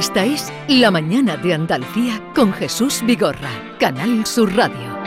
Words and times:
Esta 0.00 0.24
es 0.24 0.50
La 0.66 0.90
Mañana 0.90 1.36
de 1.36 1.52
Andalucía 1.52 2.22
con 2.34 2.54
Jesús 2.54 3.02
Vigorra, 3.04 3.50
Canal 3.78 4.24
Sur 4.24 4.56
Radio. 4.56 4.98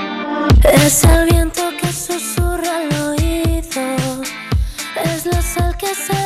Es 0.72 1.04
el 1.04 1.32
viento 1.32 1.64
que 1.82 1.88
susurra 1.88 2.78
al 2.78 3.10
oído, 3.10 4.22
es 5.04 5.26
la 5.26 5.42
sal 5.42 5.76
que 5.78 5.88
se 5.96 6.23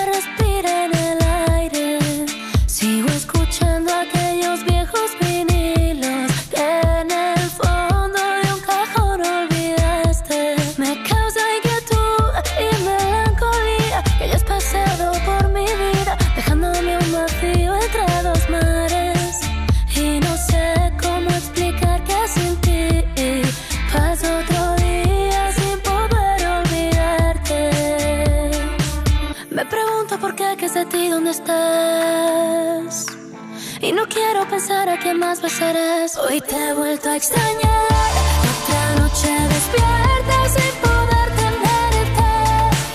quién 35.07 35.19
más 35.19 35.41
besarás. 35.41 36.17
Hoy 36.17 36.41
te 36.41 36.55
he 36.55 36.73
vuelto 36.73 37.09
a 37.09 37.15
extrañar. 37.15 38.11
Otra 38.51 38.95
noche 38.99 39.29
despierta 39.55 40.37
sin 40.55 40.73
poder 40.83 41.29
tenerte. 41.41 42.29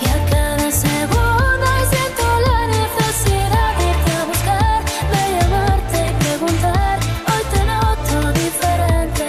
Y 0.03 0.05
a 0.15 0.17
cada 0.29 0.71
segundo 0.71 1.67
siento 1.91 2.23
la 2.49 2.67
necesidad 2.67 3.77
de 3.77 3.83
irte 3.93 4.11
a 4.11 4.25
buscar, 4.31 4.79
de 5.13 5.21
llamarte 5.39 5.97
y 6.05 6.13
preguntar. 6.23 6.99
Hoy 7.29 7.43
te 7.51 7.61
noto 7.71 8.39
diferente. 8.43 9.25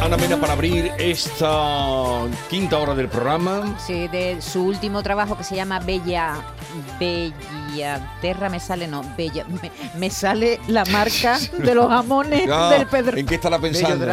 Ana 0.00 0.16
Mena 0.16 0.36
para 0.40 0.52
abrir 0.52 0.92
esta 0.98 2.28
quinta 2.48 2.78
hora 2.78 2.94
del 2.94 3.08
programa. 3.08 3.76
Sí, 3.84 4.06
de 4.06 4.40
su 4.40 4.66
último 4.66 5.02
trabajo 5.02 5.36
que 5.36 5.42
se 5.42 5.56
llama 5.56 5.80
Bella. 5.80 6.36
Bellaterra 7.72 8.48
me 8.48 8.60
sale, 8.60 8.86
no, 8.86 9.02
Bella. 9.16 9.44
Me, 9.62 9.70
me 9.98 10.10
sale 10.10 10.60
la 10.68 10.84
marca 10.86 11.38
de 11.38 11.74
los 11.74 11.88
jamones 11.88 12.46
del 12.46 12.86
Pedro. 12.86 13.16
¿En 13.16 13.26
qué 13.26 13.36
estará 13.36 13.58
pensando? 13.58 14.06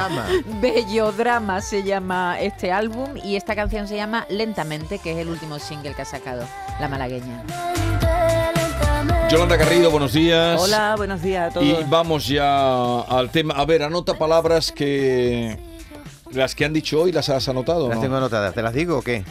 Bellodrama 0.61 1.61
se 1.61 1.83
llama 1.83 2.39
este 2.39 2.71
álbum 2.71 3.15
y 3.23 3.35
esta 3.35 3.55
canción 3.55 3.87
se 3.87 3.95
llama 3.95 4.25
Lentamente, 4.29 4.99
que 4.99 5.11
es 5.11 5.17
el 5.17 5.29
último 5.29 5.59
single 5.59 5.93
que 5.93 6.01
ha 6.01 6.05
sacado 6.05 6.45
la 6.79 6.87
malagueña. 6.87 7.43
Yolanda 9.29 9.57
Garrido, 9.57 9.91
buenos 9.91 10.13
días. 10.13 10.59
Hola, 10.59 10.95
buenos 10.97 11.21
días 11.21 11.51
a 11.51 11.53
todos. 11.53 11.65
Y 11.65 11.75
vamos 11.87 12.27
ya 12.27 13.01
al 13.01 13.29
tema. 13.29 13.53
A 13.55 13.65
ver, 13.65 13.83
anota 13.83 14.17
palabras 14.17 14.71
que. 14.71 15.57
Las 16.31 16.53
que 16.53 16.65
han 16.65 16.73
dicho 16.73 17.01
hoy, 17.01 17.11
¿las 17.11 17.29
has 17.29 17.47
anotado? 17.49 17.87
Las 17.89 17.97
no? 17.97 18.03
tengo 18.03 18.17
anotadas. 18.17 18.53
¿Te 18.53 18.61
las 18.61 18.73
digo 18.73 18.99
o 18.99 19.01
qué? 19.01 19.23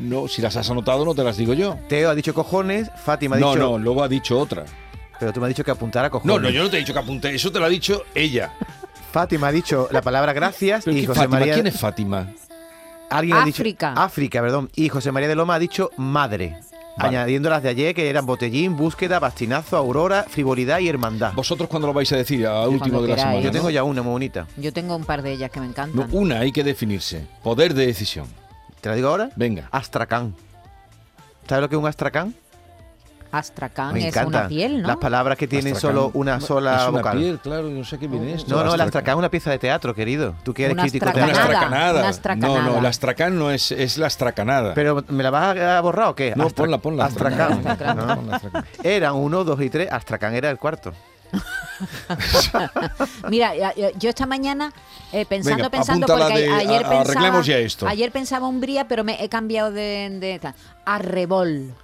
No, 0.00 0.28
si 0.28 0.42
las 0.42 0.56
has 0.56 0.70
anotado, 0.70 1.04
no 1.04 1.14
te 1.14 1.24
las 1.24 1.36
digo 1.36 1.54
yo. 1.54 1.78
Teo 1.88 2.10
ha 2.10 2.14
dicho 2.14 2.34
cojones, 2.34 2.90
Fátima 3.04 3.36
ha 3.36 3.38
No, 3.40 3.52
dicho... 3.54 3.62
no, 3.62 3.78
luego 3.78 4.02
ha 4.02 4.08
dicho 4.08 4.38
otra. 4.38 4.64
Pero 5.18 5.32
tú 5.32 5.40
me 5.40 5.46
has 5.46 5.48
dicho 5.50 5.64
que 5.64 5.70
apuntara 5.70 6.10
cojones. 6.10 6.34
No, 6.36 6.40
no, 6.40 6.50
yo 6.50 6.62
no 6.62 6.68
te 6.70 6.76
he 6.76 6.80
dicho 6.80 6.92
que 6.92 6.98
apunte, 6.98 7.34
eso 7.34 7.50
te 7.50 7.58
lo 7.58 7.64
ha 7.64 7.68
dicho 7.70 8.02
ella. 8.14 8.52
Fátima 9.12 9.48
ha 9.48 9.52
dicho 9.52 9.88
la 9.90 10.02
palabra 10.02 10.34
gracias 10.34 10.84
Pero 10.84 10.96
y 10.96 11.00
¿qué 11.00 11.06
José 11.06 11.20
Fátima? 11.20 11.38
María... 11.38 11.54
¿Quién 11.54 11.66
es 11.66 11.80
Fátima? 11.80 12.28
Alguien 13.08 13.36
ha 13.38 13.42
África. 13.44 13.90
dicho... 13.90 14.00
África, 14.02 14.40
perdón. 14.42 14.70
Y 14.74 14.88
José 14.90 15.12
María 15.12 15.28
de 15.28 15.36
Loma 15.36 15.54
ha 15.54 15.58
dicho 15.58 15.90
madre. 15.96 16.58
Vale. 16.98 17.08
Añadiendo 17.18 17.48
las 17.50 17.62
de 17.62 17.68
ayer 17.70 17.94
que 17.94 18.08
eran 18.10 18.24
botellín, 18.26 18.74
búsqueda, 18.76 19.18
bastinazo, 19.18 19.76
aurora, 19.76 20.24
frivolidad 20.28 20.78
y 20.80 20.88
hermandad. 20.88 21.32
¿Vosotros 21.34 21.68
cuándo 21.68 21.86
lo 21.88 21.94
vais 21.94 22.10
a 22.12 22.16
decir? 22.16 22.46
A 22.46 22.66
último 22.68 23.00
de 23.02 23.08
la 23.08 23.16
semana. 23.18 23.40
Yo 23.40 23.46
¿no? 23.46 23.52
tengo 23.52 23.70
ya 23.70 23.84
una 23.84 24.02
muy 24.02 24.12
bonita. 24.12 24.46
Yo 24.56 24.72
tengo 24.72 24.96
un 24.96 25.04
par 25.04 25.22
de 25.22 25.32
ellas 25.32 25.50
que 25.50 25.60
me 25.60 25.66
No, 25.66 25.72
encantan. 25.72 26.08
una 26.12 26.40
hay 26.40 26.52
que 26.52 26.64
definirse. 26.64 27.26
Poder 27.42 27.74
de 27.74 27.86
decisión. 27.86 28.26
¿Te 28.86 28.90
la 28.90 28.94
digo 28.94 29.08
ahora? 29.08 29.30
Venga. 29.34 29.64
Astracán. 29.72 30.32
¿Sabes 31.48 31.60
lo 31.62 31.68
que 31.68 31.74
es 31.74 31.80
un 31.82 31.88
astracán? 31.88 32.32
Astracán 33.32 33.94
Me 33.94 33.98
es 33.98 34.04
encanta. 34.06 34.38
una 34.38 34.48
piel, 34.48 34.80
¿no? 34.82 34.86
Las 34.86 34.96
palabras 34.98 35.36
que 35.36 35.48
tienen 35.48 35.74
Astracán. 35.74 35.96
solo 35.96 36.10
una 36.14 36.40
sola 36.40 36.76
es 36.76 36.82
una 36.82 36.90
vocal. 36.98 37.18
piel, 37.18 37.38
claro, 37.40 37.64
no 37.68 37.84
sé 37.84 37.98
qué 37.98 38.06
viene 38.06 38.34
esto. 38.34 38.48
No, 38.48 38.58
no, 38.58 38.60
el 38.60 38.66
Astracán. 38.68 38.86
astracán 38.86 39.12
es 39.14 39.18
una 39.18 39.28
pieza 39.28 39.50
de 39.50 39.58
teatro, 39.58 39.92
querido. 39.92 40.34
Tú 40.44 40.54
que 40.54 40.66
eres 40.66 40.74
Una 40.74 40.82
crítico 40.84 41.04
Una 41.06 41.10
astracanada. 41.24 41.34
teatral. 41.48 41.56
astracanada. 41.64 41.98
Una 42.00 42.08
astracanada. 42.08 42.62
No, 42.62 42.74
no, 42.76 42.80
la 42.80 42.88
astracán 42.88 43.38
no 43.40 43.50
es, 43.50 43.72
es 43.72 43.98
la 43.98 44.06
astracanada. 44.06 44.72
Pero 44.74 45.04
¿me 45.08 45.24
la 45.24 45.30
vas 45.30 45.56
a 45.58 45.80
borrar 45.80 46.06
o 46.10 46.14
qué? 46.14 46.32
no, 46.36 46.44
Astra- 46.46 46.54
ponla, 46.62 46.78
ponla. 46.78 47.04
Astracán. 47.06 47.62
Ponla, 47.62 47.94
¿no? 47.94 48.14
ponla, 48.16 48.36
astracán. 48.36 48.64
Eran 48.84 49.14
uno, 49.16 49.42
dos 49.42 49.60
y 49.60 49.68
tres. 49.68 49.90
Astracán 49.90 50.32
era 50.36 50.48
el 50.48 50.58
cuarto. 50.58 50.92
Mira, 53.30 53.52
yo 53.98 54.08
esta 54.08 54.26
mañana 54.26 54.72
eh, 55.12 55.24
pensando, 55.26 55.56
Venga, 55.58 55.70
pensando, 55.70 56.06
porque 56.06 56.38
de- 56.38 56.50
ayer 56.50 56.84
a- 56.84 56.88
pensaba, 56.88 57.00
arreglemos 57.00 57.46
ya 57.46 57.58
esto. 57.58 57.86
ayer 57.86 58.10
pensaba 58.12 58.48
Umbría, 58.48 58.88
pero 58.88 59.04
me 59.04 59.22
he 59.22 59.28
cambiado 59.28 59.70
de, 59.72 60.08
de 60.20 60.40
arrebol. 60.84 61.74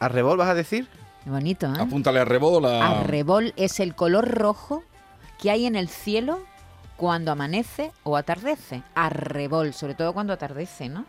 ¿Arrebol 0.00 0.36
vas 0.38 0.48
a 0.48 0.54
decir? 0.54 0.88
Qué 1.24 1.30
bonito, 1.30 1.66
¿eh? 1.66 1.76
Apúntale 1.80 2.20
a 2.20 2.24
rebola. 2.24 2.88
Arrebol 3.00 3.52
es 3.56 3.80
el 3.80 3.94
color 3.94 4.28
rojo 4.28 4.82
que 5.40 5.50
hay 5.50 5.66
en 5.66 5.76
el 5.76 5.88
cielo 5.88 6.40
cuando 6.96 7.32
amanece 7.32 7.92
o 8.04 8.16
atardece. 8.16 8.82
Arrebol, 8.94 9.74
sobre 9.74 9.94
todo 9.94 10.12
cuando 10.12 10.32
atardece, 10.32 10.88
¿no? 10.88 11.04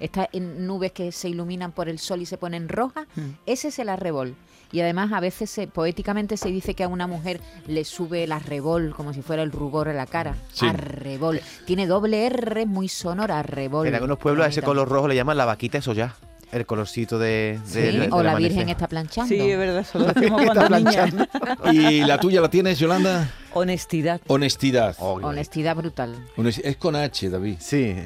Estas 0.00 0.28
nubes 0.32 0.92
que 0.92 1.12
se 1.12 1.28
iluminan 1.28 1.72
por 1.72 1.88
el 1.90 1.98
sol 1.98 2.22
y 2.22 2.26
se 2.26 2.38
ponen 2.38 2.68
rojas, 2.70 3.06
Hmm. 3.14 3.32
ese 3.44 3.68
es 3.68 3.78
el 3.78 3.90
arrebol. 3.90 4.34
Y 4.72 4.80
además 4.80 5.12
a 5.12 5.20
veces 5.20 5.50
se- 5.50 5.66
poéticamente 5.66 6.36
se 6.36 6.48
dice 6.48 6.74
que 6.74 6.84
a 6.84 6.88
una 6.88 7.06
mujer 7.06 7.40
le 7.66 7.84
sube 7.84 8.24
el 8.24 8.32
arrebol 8.32 8.94
como 8.96 9.12
si 9.12 9.22
fuera 9.22 9.42
el 9.42 9.50
rubor 9.52 9.88
en 9.88 9.96
la 9.96 10.06
cara. 10.06 10.34
Sí. 10.52 10.66
Arrebol. 10.66 11.40
Tiene 11.66 11.86
doble 11.86 12.26
R 12.26 12.66
muy 12.66 12.88
sonora, 12.88 13.40
arrebol. 13.40 13.86
En 13.86 13.94
algunos 13.94 14.18
pueblos 14.18 14.46
a 14.46 14.48
ese 14.48 14.62
color 14.62 14.88
rojo 14.88 15.08
le 15.08 15.14
llaman 15.16 15.36
la 15.36 15.44
vaquita 15.44 15.78
eso 15.78 15.92
ya. 15.92 16.14
El 16.52 16.66
colorcito 16.66 17.18
de, 17.18 17.60
Sí, 17.64 17.74
de- 17.80 17.92
del 17.92 18.12
o 18.12 18.22
la. 18.24 18.34
Virgen 18.34 18.68
está 18.68 18.88
planchando. 18.88 19.28
Sí, 19.28 19.38
es 19.40 19.56
verdad, 19.58 19.78
eso 19.80 19.98
lo 20.00 20.06
decimos 20.12 20.40
Está 20.42 20.54
cuando 20.66 20.76
niña. 20.78 21.06
planchando. 21.06 21.72
¿Y 21.72 22.00
la 22.02 22.18
tuya 22.18 22.40
la 22.40 22.50
tienes, 22.50 22.78
Yolanda? 22.78 23.28
Honestidad. 23.52 24.20
Honestidad. 24.26 24.96
Oh, 24.98 25.14
Honestidad 25.22 25.76
brutal. 25.76 26.26
Honest- 26.36 26.60
Es 26.64 26.76
con 26.76 26.96
H, 26.96 27.28
David. 27.30 27.56
Sí, 27.60 27.96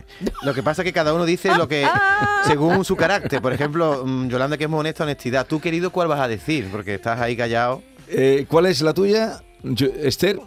lo 0.43 0.55
que 0.55 0.63
pasa 0.63 0.83
es 0.83 0.87
que 0.87 0.93
cada 0.93 1.13
uno 1.15 1.25
dice 1.25 1.55
lo 1.57 1.69
que 1.69 1.87
según 2.47 2.85
su 2.85 2.97
carácter. 2.97 3.41
Por 3.43 3.53
ejemplo, 3.53 4.05
mm, 4.07 4.29
Yolanda 4.29 4.57
que 4.57 4.65
es 4.65 4.71
muy 4.71 4.81
honesta, 4.81 5.05
honestidad. 5.05 5.47
Tú, 5.47 5.61
querido, 5.61 5.91
¿cuál 5.91 6.09
vas 6.09 6.21
a 6.21 6.29
decir? 6.29 6.69
Porque 6.71 6.95
estás 6.95 7.21
ahí 7.21 7.37
callado. 7.37 7.83
Eh, 8.09 8.47
¿Cuál 8.49 8.67
es 8.67 8.81
la 8.83 8.93
tuya, 8.95 9.43
Yo- 9.63 9.89
Esther? 10.03 10.41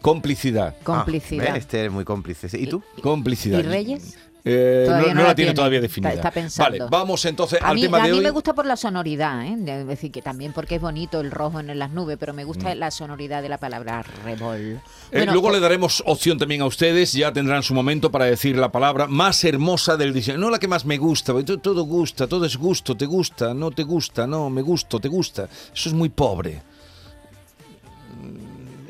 Complicidad. 0.00 0.76
Complicidad. 0.84 1.44
Ah, 1.44 1.52
ven, 1.52 1.56
este 1.60 1.86
es 1.86 1.90
muy 1.90 2.04
cómplice. 2.04 2.48
¿Y 2.56 2.66
tú? 2.68 2.82
Complicidad. 3.02 3.58
¿Y 3.58 3.62
Reyes? 3.62 4.16
Eh, 4.44 4.86
no, 4.88 4.94
no 4.94 5.00
no 5.00 5.06
la 5.06 5.14
tiene 5.14 5.34
tiene. 5.34 5.54
todavía 5.54 5.78
Está- 5.78 5.82
definida. 5.88 6.12
está 6.14 6.30
pensando. 6.30 6.78
Vale, 6.78 6.90
vamos 6.90 7.24
entonces 7.24 7.60
A 7.60 7.68
al 7.68 7.74
mí, 7.74 7.82
tema 7.82 7.98
a 7.98 8.06
de 8.06 8.12
mí 8.12 8.18
hoy. 8.18 8.24
me 8.24 8.30
gusta 8.30 8.54
por 8.54 8.66
la 8.66 8.76
sonoridad, 8.76 9.44
¿eh? 9.44 9.56
Es 9.80 9.86
decir, 9.86 10.10
que 10.12 10.22
también 10.22 10.52
porque 10.52 10.76
es 10.76 10.80
bonito 10.80 11.20
el 11.20 11.30
rojo 11.30 11.60
en 11.60 11.78
las 11.78 11.90
nubes, 11.90 12.16
pero 12.18 12.32
me 12.32 12.44
gusta 12.44 12.74
Mm. 12.74 12.78
la 12.78 12.90
sonoridad 12.90 13.42
de 13.42 13.48
la 13.48 13.58
palabra 13.58 14.02
rebol. 14.24 14.56
Eh, 14.58 14.80
Bueno, 15.12 15.32
luego 15.32 15.48
o- 15.48 15.52
le 15.52 15.60
daremos 15.60 16.02
opción 16.06 16.38
también 16.38 16.62
a 16.62 16.66
ustedes, 16.66 17.12
ya 17.12 17.32
tendrán 17.32 17.62
su 17.62 17.74
momento 17.74 18.10
para 18.10 18.24
decir 18.26 18.56
la 18.56 18.70
palabra 18.72 19.06
más 19.06 19.42
hermosa 19.44 19.96
del 19.96 20.12
diseño. 20.14 20.38
No 20.38 20.50
la 20.50 20.58
que 20.58 20.68
más 20.68 20.84
me 20.84 20.96
gusta, 20.98 21.32
porque 21.32 21.44
to- 21.46 21.58
todo 21.58 21.82
gusta, 21.84 22.26
todo 22.26 22.44
es 22.46 22.56
gusto, 22.56 22.96
te 22.96 23.06
gusta, 23.06 23.52
no 23.54 23.70
te 23.70 23.82
gusta, 23.82 24.26
no, 24.26 24.48
me 24.50 24.62
gusto, 24.62 25.00
te 25.00 25.08
gusta. 25.08 25.44
Eso 25.74 25.88
es 25.88 25.92
muy 25.94 26.08
pobre. 26.10 26.62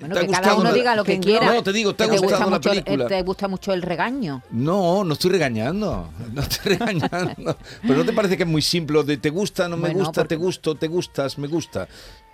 Bueno, 0.01 0.15
¿te 0.15 0.21
ha 0.21 0.23
que 0.23 0.29
cada 0.33 0.39
gustado 0.41 0.61
uno 0.61 0.71
la- 0.71 0.75
diga 0.77 0.97
lo 0.97 1.05
que 1.05 1.15
que 1.15 1.21
quiera. 1.21 1.53
No, 1.55 1.63
te 1.63 1.73
digo, 1.73 1.95
¿te 1.95 2.05
ha 2.05 2.07
Que 2.07 2.13
gusta 2.13 2.27
gustado 2.27 2.51
la 2.51 2.57
mucho 2.57 2.73
el- 2.73 2.83
película? 2.85 3.07
¿Te 3.09 3.23
gusta 3.23 3.49
mucho 3.49 3.73
el 3.73 3.83
regaño? 3.83 4.43
No, 4.51 5.05
no 5.05 5.13
estoy 5.15 5.31
regañando, 5.33 6.11
no 6.33 6.41
estoy 6.43 6.75
regañando. 6.77 7.57
Pero 7.83 7.95
¿no 7.97 8.05
te 8.05 8.13
parece 8.13 8.37
que 8.37 8.43
es 8.45 8.49
muy 8.49 8.63
simple? 8.63 9.03
De 9.05 9.17
te 9.17 9.31
gusta, 9.31 9.69
no 9.69 9.77
me 9.77 9.83
Bueno, 9.83 9.99
gusta, 10.01 10.13
porque- 10.23 10.29
te 10.29 10.37
gusto, 10.37 10.75
te 10.75 10.89
gustas, 10.89 11.39
me 11.39 11.49
gusta. 11.49 11.89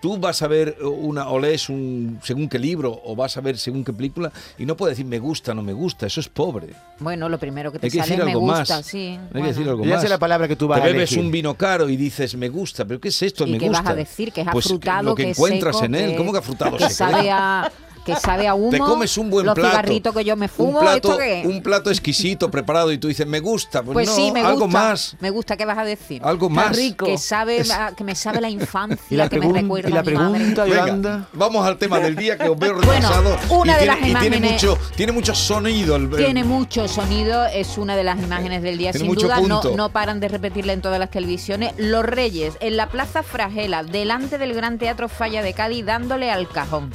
Tú 0.04 0.18
vas 0.18 0.42
a 0.42 0.48
ver 0.48 0.76
una, 0.82 1.30
o 1.30 1.38
lees 1.40 1.70
un 1.70 2.18
según 2.22 2.46
qué 2.46 2.58
libro, 2.58 3.00
o 3.06 3.16
vas 3.16 3.38
a 3.38 3.40
ver 3.40 3.56
según 3.56 3.82
qué 3.82 3.90
película, 3.94 4.30
y 4.58 4.66
no 4.66 4.76
puedes 4.76 4.98
decir 4.98 5.06
me 5.08 5.18
gusta, 5.18 5.54
no 5.54 5.62
me 5.62 5.72
gusta, 5.72 6.06
eso 6.06 6.20
es 6.20 6.28
pobre. 6.28 6.74
Bueno, 6.98 7.26
lo 7.30 7.38
primero 7.38 7.72
que 7.72 7.78
te 7.78 7.86
Hay 7.86 7.90
que 7.90 8.00
sale 8.00 8.10
decir 8.10 8.20
es 8.20 8.24
me 8.26 8.32
algo 8.32 8.42
gusta, 8.42 8.76
más. 8.76 8.84
sí. 8.84 8.98
Hay 8.98 9.16
que 9.16 9.32
bueno. 9.32 9.46
decir 9.46 9.66
algo 9.66 9.84
más. 9.86 10.02
sé 10.02 10.08
la 10.10 10.18
palabra 10.18 10.46
que 10.46 10.56
tú 10.56 10.68
vas 10.68 10.78
Te 10.78 10.82
a 10.82 10.92
bebes 10.92 11.10
elegir. 11.12 11.24
un 11.24 11.30
vino 11.32 11.54
caro 11.54 11.88
y 11.88 11.96
dices 11.96 12.36
me 12.36 12.50
gusta, 12.50 12.84
pero 12.84 13.00
¿qué 13.00 13.08
es 13.08 13.22
esto? 13.22 13.46
¿Y 13.46 13.52
me 13.52 13.58
qué 13.58 13.70
vas 13.70 13.78
gusta. 13.78 13.92
a 13.92 13.94
decir? 13.94 14.30
Que 14.30 14.42
es 14.42 14.46
Pues 14.52 14.66
afrutado, 14.66 15.02
lo 15.04 15.14
que, 15.14 15.22
que 15.22 15.30
encuentras 15.30 15.76
seco, 15.76 15.86
en 15.86 15.94
él, 15.94 16.10
que- 16.10 16.16
¿cómo 16.18 16.32
que 16.32 16.38
afrutado 16.40 16.76
Que 16.76 16.90
seco? 16.90 17.10
sabe 17.10 17.30
a, 17.30 17.72
que 18.04 18.14
sabe 18.16 18.46
a 18.48 18.54
humo. 18.54 18.70
Te 18.70 18.78
comes 18.78 19.16
un 19.18 19.30
buen 19.30 19.46
los 19.46 19.54
plato. 19.54 19.70
cigarritos 19.70 20.14
que 20.14 20.24
yo 20.24 20.36
me 20.36 20.48
fumo. 20.48 20.78
un 20.78 20.84
plato, 20.84 21.08
¿esto 21.12 21.18
qué? 21.18 21.42
un 21.46 21.62
plato 21.62 21.90
exquisito 21.90 22.50
preparado 22.50 22.92
y 22.92 22.98
tú 22.98 23.08
dices, 23.08 23.26
me 23.26 23.40
gusta. 23.40 23.82
Pues, 23.82 23.94
Pues 23.94 24.08
no, 24.08 24.14
sí, 24.14 24.22
me 24.32 24.40
gusta. 24.40 24.48
algo 24.48 24.68
más. 24.68 25.16
Me 25.20 25.30
gusta, 25.30 25.56
¿qué 25.56 25.64
vas 25.64 25.78
a 25.78 25.84
decir? 25.84 26.20
Algo 26.24 26.48
más. 26.50 26.76
rico. 26.76 27.06
Que 27.06 27.18
sabe, 27.18 27.62
a- 27.72 27.92
que 27.96 28.04
me 28.04 28.14
sabe 28.14 28.40
la 28.40 28.50
infancia, 28.50 29.04
Y 29.10 29.16
la, 29.16 29.28
que 29.28 29.38
me 29.40 29.52
recuerda 29.52 29.88
y 29.88 29.92
la 29.92 30.00
a 30.00 30.02
mi 30.02 30.12
madre. 30.12 30.38
pregunta, 30.38 30.64
Venga, 30.64 31.28
vamos 31.32 31.66
al 31.66 31.78
tema 31.78 31.98
del 32.00 32.16
día 32.16 32.36
que 32.38 32.48
os 32.48 32.58
veo 32.58 32.74
Bueno, 32.74 32.90
retrasado. 32.92 33.36
una 33.50 33.72
y 33.72 33.74
de 33.74 33.80
tiene, 33.80 33.86
las 33.86 33.96
y 33.96 34.02
tiene 34.02 34.36
imágenes- 34.36 34.52
mucho, 34.52 34.78
tiene 34.96 35.12
mucho 35.12 35.34
sonido. 35.34 35.96
el- 35.96 36.04
el- 36.04 36.16
Tiene 36.16 36.44
mucho 36.44 36.88
sonido, 36.88 37.44
es 37.46 37.78
una 37.78 37.96
de 37.96 38.04
las 38.04 38.18
imágenes 38.22 38.62
del 38.62 38.78
día, 38.78 38.92
Tiene 38.92 39.06
sin 39.08 39.14
duda. 39.16 39.40
No, 39.40 39.62
no 39.76 39.88
paran 39.90 40.20
de 40.20 40.28
repetirla 40.28 40.72
en 40.72 40.80
todas 40.82 40.98
las 40.98 41.10
televisiones. 41.10 41.72
Los 41.78 42.04
Reyes, 42.04 42.54
en 42.60 42.76
la 42.76 42.88
Plaza 42.88 43.22
Fragela, 43.22 43.82
delante 43.82 44.38
del 44.38 44.54
Gran 44.54 44.78
Teatro 44.78 45.08
Falla 45.08 45.42
de 45.42 45.52
Cádiz, 45.54 45.84
dándole 45.84 46.30
al 46.30 46.48
cajón. 46.48 46.90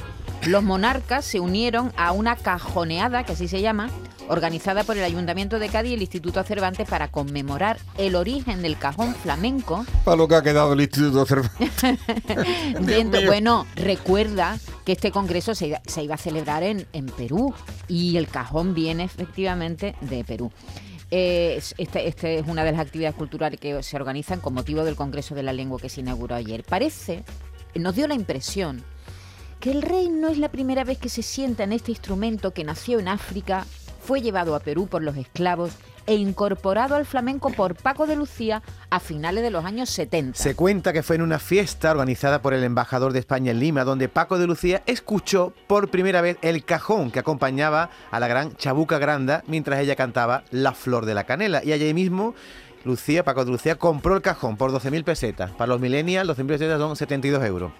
Los 0.47 0.63
monarcas 0.63 1.25
se 1.25 1.39
unieron 1.39 1.91
a 1.97 2.11
una 2.11 2.35
cajoneada, 2.35 3.23
que 3.23 3.33
así 3.33 3.47
se 3.47 3.61
llama, 3.61 3.89
organizada 4.29 4.83
por 4.83 4.97
el 4.97 5.03
Ayuntamiento 5.03 5.59
de 5.59 5.69
Cádiz 5.69 5.91
y 5.91 5.93
el 5.95 6.01
Instituto 6.01 6.43
Cervantes 6.43 6.87
para 6.87 7.09
conmemorar 7.09 7.77
el 7.97 8.15
origen 8.15 8.61
del 8.61 8.77
cajón 8.77 9.13
flamenco 9.15 9.85
Para 10.05 10.17
lo 10.17 10.27
que 10.27 10.35
ha 10.35 10.41
quedado 10.41 10.73
el 10.73 10.81
Instituto 10.81 11.25
Cervantes. 11.25 11.69
Dentro- 12.81 13.25
bueno, 13.25 13.67
recuerda 13.75 14.57
que 14.85 14.93
este 14.93 15.11
congreso 15.11 15.53
se 15.55 15.67
iba, 15.67 15.81
se 15.85 16.03
iba 16.03 16.15
a 16.15 16.19
celebrar 16.19 16.63
en, 16.63 16.87
en 16.93 17.07
Perú 17.07 17.53
y 17.87 18.17
el 18.17 18.27
cajón 18.27 18.73
viene 18.73 19.03
efectivamente 19.03 19.95
de 20.01 20.23
Perú. 20.23 20.51
Eh, 21.11 21.55
es- 21.57 21.75
Este, 21.77 22.07
este 22.07 22.39
es 22.39 22.47
una 22.47 22.63
de 22.63 22.71
las 22.71 22.81
actividades 22.81 23.15
culturales 23.15 23.59
que 23.59 23.83
se 23.83 23.95
organizan 23.97 24.39
con 24.39 24.53
motivo 24.53 24.83
del 24.83 24.95
Congreso 24.95 25.35
de 25.35 25.43
la 25.43 25.53
Lengua 25.53 25.79
que 25.79 25.89
se 25.89 25.99
inauguró 26.01 26.35
ayer. 26.35 26.63
Parece, 26.63 27.23
nos 27.75 27.95
dio 27.95 28.07
la 28.07 28.13
impresión 28.15 28.83
que 29.59 29.71
el 29.71 29.81
rey 29.81 30.09
no 30.09 30.29
es 30.29 30.37
la 30.37 30.49
primera 30.49 30.83
vez 30.83 30.97
que 30.97 31.09
se 31.09 31.21
sienta 31.21 31.63
en 31.63 31.73
este 31.73 31.91
instrumento 31.91 32.51
que 32.51 32.63
nació 32.63 32.99
en 32.99 33.07
África, 33.07 33.65
fue 34.01 34.21
llevado 34.21 34.55
a 34.55 34.59
Perú 34.59 34.87
por 34.87 35.03
los 35.03 35.17
esclavos 35.17 35.73
e 36.07 36.15
incorporado 36.15 36.95
al 36.95 37.05
flamenco 37.05 37.51
por 37.51 37.75
Paco 37.75 38.07
de 38.07 38.15
Lucía 38.15 38.63
a 38.89 38.99
finales 38.99 39.43
de 39.43 39.51
los 39.51 39.63
años 39.63 39.91
70. 39.91 40.39
Se 40.39 40.55
cuenta 40.55 40.91
que 40.91 41.03
fue 41.03 41.17
en 41.17 41.21
una 41.21 41.37
fiesta 41.37 41.91
organizada 41.91 42.41
por 42.41 42.55
el 42.55 42.63
embajador 42.63 43.13
de 43.13 43.19
España 43.19 43.51
en 43.51 43.59
Lima, 43.59 43.83
donde 43.83 44.09
Paco 44.09 44.39
de 44.39 44.47
Lucía 44.47 44.81
escuchó 44.87 45.53
por 45.67 45.91
primera 45.91 46.21
vez 46.21 46.37
el 46.41 46.65
cajón 46.65 47.11
que 47.11 47.19
acompañaba 47.19 47.91
a 48.09 48.19
la 48.19 48.27
gran 48.27 48.55
Chabuca 48.55 48.97
Granda 48.97 49.43
mientras 49.45 49.79
ella 49.79 49.95
cantaba 49.95 50.45
La 50.49 50.73
Flor 50.73 51.05
de 51.05 51.13
la 51.13 51.25
Canela. 51.25 51.63
Y 51.63 51.73
allí 51.73 51.93
mismo, 51.93 52.33
Lucía, 52.85 53.23
Paco 53.23 53.43
de 53.45 53.51
Lucía, 53.51 53.75
compró 53.75 54.15
el 54.15 54.21
cajón 54.21 54.55
por 54.57 54.71
12.000 54.71 55.03
pesetas. 55.03 55.51
Para 55.51 55.69
los 55.69 55.81
millennials, 55.81 56.29
12.000 56.29 56.47
pesetas 56.47 56.79
son 56.79 56.95
72 56.95 57.43
euros. 57.43 57.71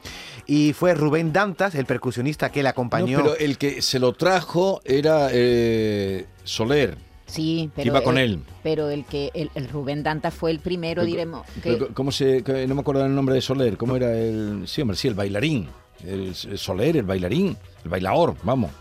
Y 0.46 0.74
fue 0.74 0.94
Rubén 0.94 1.32
Dantas, 1.32 1.76
el 1.76 1.86
percusionista 1.86 2.52
que 2.52 2.64
le 2.64 2.70
acompañó. 2.70 3.20
No, 3.20 3.24
pero 3.26 3.38
el 3.38 3.58
que 3.58 3.82
se 3.82 4.00
lo 4.00 4.14
trajo 4.14 4.82
era 4.84 5.30
eh, 5.32 6.26
Soler. 6.44 6.98
Sí, 7.28 7.70
pero 7.76 7.88
iba 7.88 8.02
con 8.02 8.18
el- 8.18 8.32
él. 8.34 8.44
Pero 8.64 8.90
el 8.90 9.06
que 9.06 9.30
el, 9.36 9.52
el 9.54 9.70
Rubén 9.70 10.02
Danta 10.02 10.32
fue 10.32 10.50
el 10.52 10.60
primero, 10.60 11.02
Pero- 11.02 11.12
diremos. 11.12 11.48
que- 11.62 11.78
¿Cómo 11.94 12.12
se.? 12.12 12.44
no 12.68 12.74
me 12.76 12.82
acuerdo 12.82 13.06
el 13.06 13.14
nombre 13.14 13.36
de 13.36 13.42
Soler. 13.42 13.78
¿Cómo 13.78 13.96
era 13.96 14.12
el.? 14.18 14.64
Sí, 14.68 14.82
hombre, 14.82 14.98
sí, 14.98 15.08
el 15.08 15.14
bailarín. 15.14 15.70
El, 16.04 16.34
el 16.50 16.58
Soler, 16.58 16.98
el 16.98 17.04
bailarín. 17.06 17.56
El 17.84 17.90
bailador, 17.90 18.36
vamos. 18.44 18.72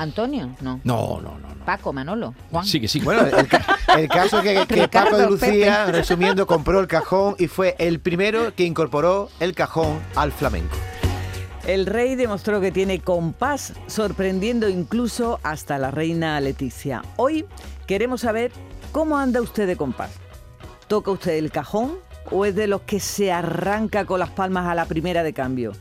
Antonio, 0.00 0.48
no. 0.60 0.80
No, 0.84 1.20
no, 1.20 1.38
no. 1.38 1.48
no. 1.54 1.64
Paco, 1.64 1.92
Manolo, 1.92 2.34
Juan. 2.50 2.64
Sigue, 2.64 2.88
sigue. 2.88 3.04
Bueno, 3.04 3.26
el, 3.26 3.46
ca- 3.46 3.64
el 3.98 4.08
caso 4.08 4.38
es 4.38 4.44
que, 4.44 4.66
que 4.74 4.82
Ricardo, 4.82 5.10
Paco 5.10 5.18
de 5.18 5.26
Lucía, 5.30 5.82
Pepe. 5.86 5.98
resumiendo, 5.98 6.46
compró 6.46 6.80
el 6.80 6.86
cajón 6.86 7.36
y 7.38 7.46
fue 7.48 7.76
el 7.78 8.00
primero 8.00 8.54
que 8.54 8.64
incorporó 8.64 9.28
el 9.40 9.54
cajón 9.54 9.98
al 10.16 10.32
flamenco. 10.32 10.74
El 11.66 11.84
rey 11.86 12.14
demostró 12.16 12.60
que 12.62 12.72
tiene 12.72 13.00
compás, 13.00 13.74
sorprendiendo 13.86 14.68
incluso 14.68 15.38
hasta 15.42 15.76
la 15.78 15.90
reina 15.90 16.40
Leticia. 16.40 17.02
Hoy 17.16 17.44
queremos 17.86 18.22
saber 18.22 18.50
cómo 18.92 19.18
anda 19.18 19.42
usted 19.42 19.66
de 19.66 19.76
compás. 19.76 20.10
¿Toca 20.88 21.10
usted 21.10 21.32
el 21.36 21.50
cajón 21.52 21.98
o 22.30 22.46
es 22.46 22.54
de 22.56 22.66
los 22.66 22.80
que 22.80 22.98
se 23.00 23.30
arranca 23.30 24.06
con 24.06 24.18
las 24.18 24.30
palmas 24.30 24.66
a 24.66 24.74
la 24.74 24.86
primera 24.86 25.22
de 25.22 25.32
cambio? 25.34 25.72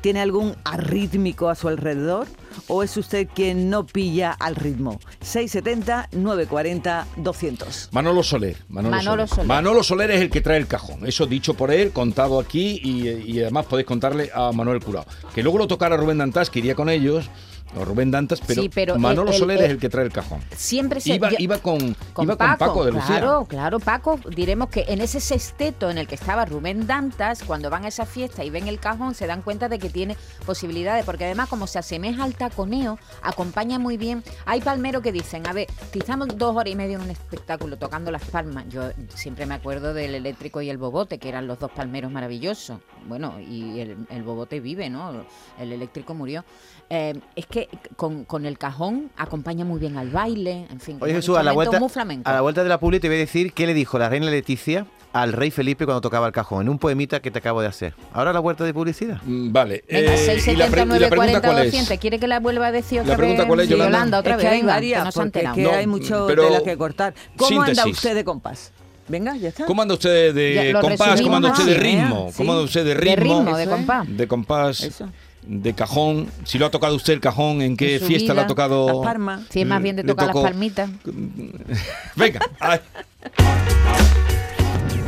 ¿Tiene 0.00 0.20
algún 0.20 0.56
arrítmico 0.64 1.48
a 1.48 1.54
su 1.54 1.68
alrededor 1.68 2.26
o 2.66 2.82
es 2.82 2.96
usted 2.96 3.28
quien 3.34 3.70
no 3.70 3.86
pilla 3.86 4.32
al 4.32 4.56
ritmo? 4.56 5.00
670 5.20 6.08
940 6.12 7.06
200. 7.16 7.88
Manolo 7.92 8.22
Soler. 8.22 8.56
Manolo, 8.68 8.96
Manolo 8.96 9.26
Soler. 9.26 9.28
Soler. 9.28 9.46
Manolo 9.46 9.82
Soler 9.82 10.10
es 10.10 10.20
el 10.20 10.30
que 10.30 10.40
trae 10.40 10.58
el 10.58 10.66
cajón. 10.66 11.06
Eso 11.06 11.26
dicho 11.26 11.54
por 11.54 11.70
él, 11.70 11.92
contado 11.92 12.38
aquí 12.38 12.80
y, 12.82 13.08
y 13.08 13.40
además 13.40 13.66
podéis 13.66 13.86
contarle 13.86 14.30
a 14.34 14.52
Manuel 14.52 14.82
Curao. 14.82 15.06
Que 15.34 15.42
luego 15.42 15.58
lo 15.58 15.66
tocara 15.68 15.96
Rubén 15.96 16.18
Dantas, 16.18 16.50
que 16.50 16.58
iría 16.58 16.74
con 16.74 16.88
ellos, 16.88 17.30
o 17.76 17.84
Rubén 17.84 18.10
Dantas, 18.10 18.40
pero, 18.46 18.62
Sí, 18.62 18.68
pero 18.68 18.98
Manolo 18.98 19.28
el- 19.30 19.34
el- 19.34 19.40
Soler 19.40 19.58
el- 19.58 19.64
es 19.64 19.70
el 19.72 19.78
que 19.78 19.88
trae 19.88 20.04
el 20.04 20.12
cajón. 20.12 20.40
Siempre 20.56 21.00
se 21.00 21.14
Iba, 21.14 21.30
yo- 21.30 21.36
iba 21.38 21.58
con, 21.58 21.94
con 22.12 22.24
iba 22.24 22.36
Paco, 22.36 22.58
con 22.58 22.68
Paco 22.68 22.84
de 22.84 22.92
Lucía. 22.92 23.06
Claro, 23.20 23.44
claro, 23.46 23.78
Paco. 23.80 24.18
Diremos 24.34 24.68
que 24.70 24.84
en 24.88 25.00
ese 25.00 25.20
sexteto 25.20 25.90
en 25.90 25.98
el 25.98 26.06
que 26.06 26.14
estaba 26.14 26.44
Rubén 26.44 26.86
Dantas, 26.86 27.42
cuando 27.44 27.70
van 27.70 27.84
a 27.84 27.88
esa 27.88 28.06
fiesta 28.06 28.44
y 28.44 28.50
ven 28.50 28.68
el 28.68 28.78
cajón, 28.80 29.14
se 29.14 29.26
dan 29.26 29.42
cuenta 29.42 29.68
de 29.68 29.78
que 29.78 29.90
tiene 29.90 30.16
posibilidades, 30.46 31.04
porque 31.04 31.24
además, 31.26 31.48
como 31.48 31.66
se 31.66 31.78
asemeja 31.78 32.24
al 32.24 32.34
taconeo, 32.34 32.98
acompaña 33.22 33.78
muy 33.78 33.96
bien. 33.96 34.22
Hay 34.46 34.60
palmeros 34.60 35.02
que 35.02 35.12
dicen, 35.12 35.46
a 35.46 35.52
ver, 35.52 35.66
si 35.92 35.98
estamos 35.98 36.28
dos 36.36 36.56
horas 36.56 36.72
y 36.72 36.76
media 36.76 36.96
en 36.96 37.02
un 37.02 37.10
espectáculo 37.10 37.76
tocando 37.76 38.10
las 38.10 38.24
palmas, 38.24 38.64
yo 38.68 38.82
siempre 39.14 39.46
me 39.46 39.54
acuerdo 39.54 39.94
del 39.94 40.14
eléctrico 40.14 40.62
y 40.62 40.70
el 40.70 40.78
bobote, 40.78 41.18
que 41.18 41.28
eran 41.28 41.46
los 41.46 41.58
dos 41.58 41.70
palmeros 41.70 42.10
maravillosos. 42.10 42.78
Bueno, 43.06 43.38
y 43.40 43.80
el, 43.80 43.96
el 44.10 44.22
bobote 44.22 44.60
vive, 44.60 44.90
¿no? 44.90 45.24
El 45.58 45.72
eléctrico 45.72 46.14
murió. 46.14 46.44
Eh, 46.90 47.14
es 47.36 47.44
que 47.46 47.68
con, 47.96 48.24
con 48.24 48.46
el 48.46 48.56
cajón 48.56 49.10
acompaña 49.18 49.62
muy 49.64 49.78
bien 49.78 49.98
al 49.98 50.08
baile, 50.10 50.66
en 50.70 50.80
fin. 50.80 50.96
Oye 51.00 51.12
es 51.12 51.16
Jesús, 51.18 51.36
a 51.36 51.42
la, 51.42 51.52
vuelta, 51.52 51.78
muy 51.78 51.90
flamenco. 51.90 52.28
a 52.28 52.32
la 52.32 52.40
vuelta 52.40 52.62
de 52.62 52.70
la 52.70 52.80
publi 52.80 52.98
te 52.98 53.08
voy 53.08 53.16
a 53.18 53.20
decir 53.20 53.52
qué 53.52 53.66
le 53.66 53.74
dijo 53.74 53.98
la 53.98 54.08
reina 54.08 54.30
Leticia 54.30 54.86
al 55.12 55.34
rey 55.34 55.50
Felipe 55.50 55.84
cuando 55.84 56.00
tocaba 56.00 56.26
el 56.26 56.32
cajón, 56.32 56.62
en 56.62 56.68
un 56.70 56.78
poemita 56.78 57.20
que 57.20 57.30
te 57.30 57.40
acabo 57.40 57.60
de 57.60 57.66
hacer. 57.66 57.94
Ahora 58.14 58.32
la 58.32 58.40
vuelta 58.40 58.64
de 58.64 58.72
publicidad. 58.72 59.20
Mm, 59.22 59.52
Vale. 59.52 59.84
Venga, 59.86 60.14
eh, 60.14 60.14
y, 60.14 60.16
la 60.16 60.16
pre- 60.16 60.52
y 60.52 60.56
la 60.56 60.66
679 60.68 60.98
pregunta 61.08 61.16
40 61.16 61.40
cuál 61.42 61.56
200. 61.64 61.90
es? 61.90 61.98
¿Quiere 61.98 62.18
que 62.18 62.26
la 62.26 62.40
vuelva 62.40 62.66
a 62.68 62.72
decir 62.72 63.00
otra 63.00 63.12
La 63.12 63.16
pregunta 63.18 63.42
vez? 63.42 63.48
cuál 63.48 63.60
es, 63.60 63.66
Sí, 63.68 63.72
Yolanda? 63.76 64.18
otra 64.18 64.30
es 64.32 64.36
vez. 64.38 64.44
que 64.46 64.48
hay 64.54 64.60
venga, 64.60 64.72
varias, 64.74 64.98
que 65.00 65.04
no 65.04 65.12
se 65.12 65.18
ha 65.18 65.22
porque 65.22 65.38
enterado. 65.40 65.56
que 65.56 65.62
No, 65.62 65.70
hay 65.72 65.86
mucho 65.86 66.24
pero- 66.26 66.46
tela 66.46 66.62
que 66.62 66.76
cortar. 66.78 67.14
¿Cómo 67.36 67.60
anda 67.62 67.74
Síntesis. 67.74 67.98
usted 67.98 68.14
de 68.14 68.24
compás? 68.24 68.72
Venga, 69.08 69.36
ya 69.36 69.48
está. 69.48 69.64
¿Cómo 69.66 69.82
anda 69.82 69.94
usted 69.94 70.34
de 70.34 70.72
Ya, 70.72 70.80
compás? 70.80 71.20
¿Cómo 71.22 71.36
anda 71.36 71.50
usted 71.52 71.64
de 71.66 71.72
¿eh? 71.74 71.78
ritmo? 71.78 72.30
¿Cómo 72.36 72.52
anda 72.52 72.64
usted 72.64 72.84
de 72.84 72.94
De 72.94 73.00
ritmo? 73.00 73.38
ritmo, 73.40 73.56
de 73.56 73.62
Eso 73.62 73.70
es. 73.72 73.76
compás. 73.76 74.06
De 74.16 74.28
compás, 74.28 74.82
Eso. 74.82 75.08
De 75.42 75.72
cajón. 75.74 76.26
Si 76.44 76.58
lo 76.58 76.66
ha 76.66 76.70
tocado 76.70 76.94
usted 76.96 77.12
el 77.14 77.20
cajón, 77.20 77.62
¿en 77.62 77.76
qué 77.76 77.96
En 77.96 78.02
fiesta 78.02 78.34
le 78.34 78.40
ha 78.42 78.46
tocado? 78.46 78.86
Las 78.86 78.96
palmas. 78.98 79.42
Si 79.50 79.60
es 79.62 79.66
más 79.66 79.82
bien 79.82 79.96
de 79.96 80.04
tocar 80.04 80.28
tocó- 80.28 80.42
las 80.42 80.50
palmitas. 80.52 80.90
Venga. 82.16 82.40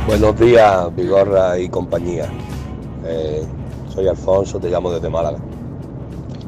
Buenos 0.07 0.39
días, 0.39 0.95
Vigorra 0.95 1.57
y 1.59 1.69
compañía. 1.69 2.25
Eh, 3.05 3.43
soy 3.93 4.07
Alfonso, 4.07 4.59
te 4.59 4.69
llamo 4.69 4.91
desde 4.91 5.09
Málaga. 5.09 5.37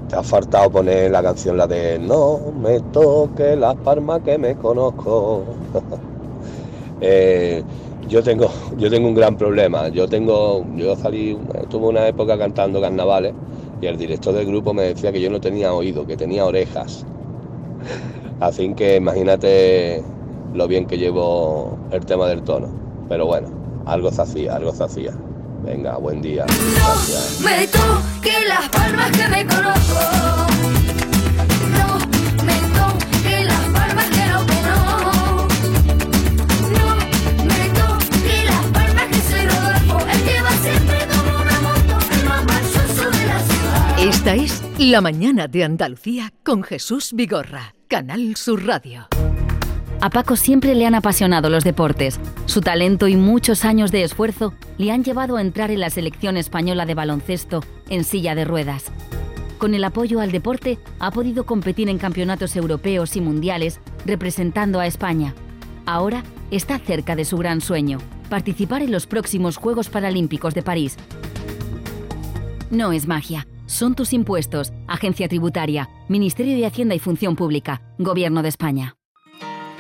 Te 0.10 0.16
ha 0.16 0.24
faltado 0.24 0.70
poner 0.70 1.12
la 1.12 1.24
canción, 1.24 1.58
la 1.58 1.66
de 1.68 1.98
No 2.00 2.40
me 2.60 2.80
toque 2.92 3.56
las 3.56 3.76
palmas 3.76 4.22
que 4.24 4.38
me 4.38 4.56
conozco. 4.56 5.44
Eh, 7.06 7.62
yo 8.08 8.24
tengo, 8.24 8.50
yo 8.78 8.90
tengo 8.90 9.10
un 9.10 9.14
gran 9.16 9.36
problema. 9.36 9.90
Yo 9.90 10.08
tengo, 10.08 10.66
yo 10.78 10.96
salí, 10.96 11.38
tuve 11.70 11.88
una 11.88 12.08
época 12.08 12.38
cantando 12.38 12.80
carnavales 12.80 13.34
y 13.84 13.88
el 13.88 13.98
director 13.98 14.34
del 14.34 14.46
grupo 14.46 14.74
me 14.74 14.84
decía 14.84 15.12
que 15.12 15.20
yo 15.20 15.30
no 15.30 15.42
tenía 15.42 15.74
oído, 15.74 16.08
que 16.08 16.16
tenía 16.16 16.46
orejas. 16.46 17.06
Así 18.40 18.74
que 18.76 18.96
imagínate 18.96 20.02
lo 20.54 20.70
bien 20.70 20.86
que 20.86 20.98
llevo 20.98 21.78
el 21.92 22.06
tema 22.06 22.28
del 22.28 22.44
tono. 22.44 22.70
Pero 23.10 23.26
bueno, 23.26 23.50
algo 23.86 24.10
se 24.10 24.22
hacía, 24.22 24.56
algo 24.56 24.74
se 24.74 24.86
hacía. 24.86 25.12
Venga, 25.66 25.98
buen 25.98 26.22
día. 26.22 26.46
Esta 44.26 44.36
es 44.36 44.64
La 44.78 45.02
Mañana 45.02 45.50
de 45.50 45.66
Andalucía 45.66 46.32
con 46.44 46.64
Jesús 46.64 47.12
Vigorra, 47.12 47.76
Canal 47.90 48.38
Sur 48.38 48.66
Radio. 48.66 49.10
A 50.00 50.10
Paco 50.10 50.38
siempre 50.38 50.76
le 50.76 50.86
han 50.86 50.96
apasionado 50.96 51.50
los 51.50 51.66
deportes. 51.66 52.22
Su 52.46 52.62
talento 52.62 53.10
y 53.10 53.18
muchos 53.18 53.66
años 53.66 53.92
de 53.92 54.04
esfuerzo 54.04 54.54
le 54.78 54.94
han 54.94 55.04
llevado 55.04 55.36
a 55.36 55.42
entrar 55.42 55.72
en 55.72 55.82
la 55.82 55.90
selección 55.90 56.38
española 56.38 56.86
de 56.86 56.94
baloncesto 56.94 57.66
en 57.90 58.06
silla 58.06 58.34
de 58.34 58.46
ruedas. 58.46 58.86
Con 59.58 59.74
el 59.76 59.84
apoyo 59.84 60.22
al 60.22 60.32
deporte 60.32 60.80
ha 61.00 61.12
podido 61.12 61.46
competir 61.46 61.90
en 61.90 61.98
campeonatos 61.98 62.56
europeos 62.56 63.18
y 63.18 63.20
mundiales 63.20 63.82
representando 64.06 64.80
a 64.80 64.88
España. 64.88 65.36
Ahora 65.86 66.24
está 66.50 66.80
cerca 66.80 67.18
de 67.18 67.26
su 67.26 67.36
gran 67.36 67.60
sueño, 67.60 67.98
participar 68.30 68.84
en 68.84 68.94
los 68.94 69.06
próximos 69.06 69.58
Juegos 69.58 69.90
Paralímpicos 69.90 70.54
de 70.54 70.64
París. 70.64 70.96
No 72.72 72.94
es 72.94 73.06
magia, 73.06 73.46
Son 73.74 73.96
tus 73.96 74.14
impuestos. 74.14 74.72
Agencia 74.88 75.28
Tributaria, 75.28 75.90
Ministerio 76.08 76.56
de 76.56 76.68
Hacienda 76.68 76.94
y 76.94 77.00
Función 77.00 77.36
Pública, 77.36 77.82
Gobierno 77.98 78.44
de 78.44 78.50
España. 78.50 78.98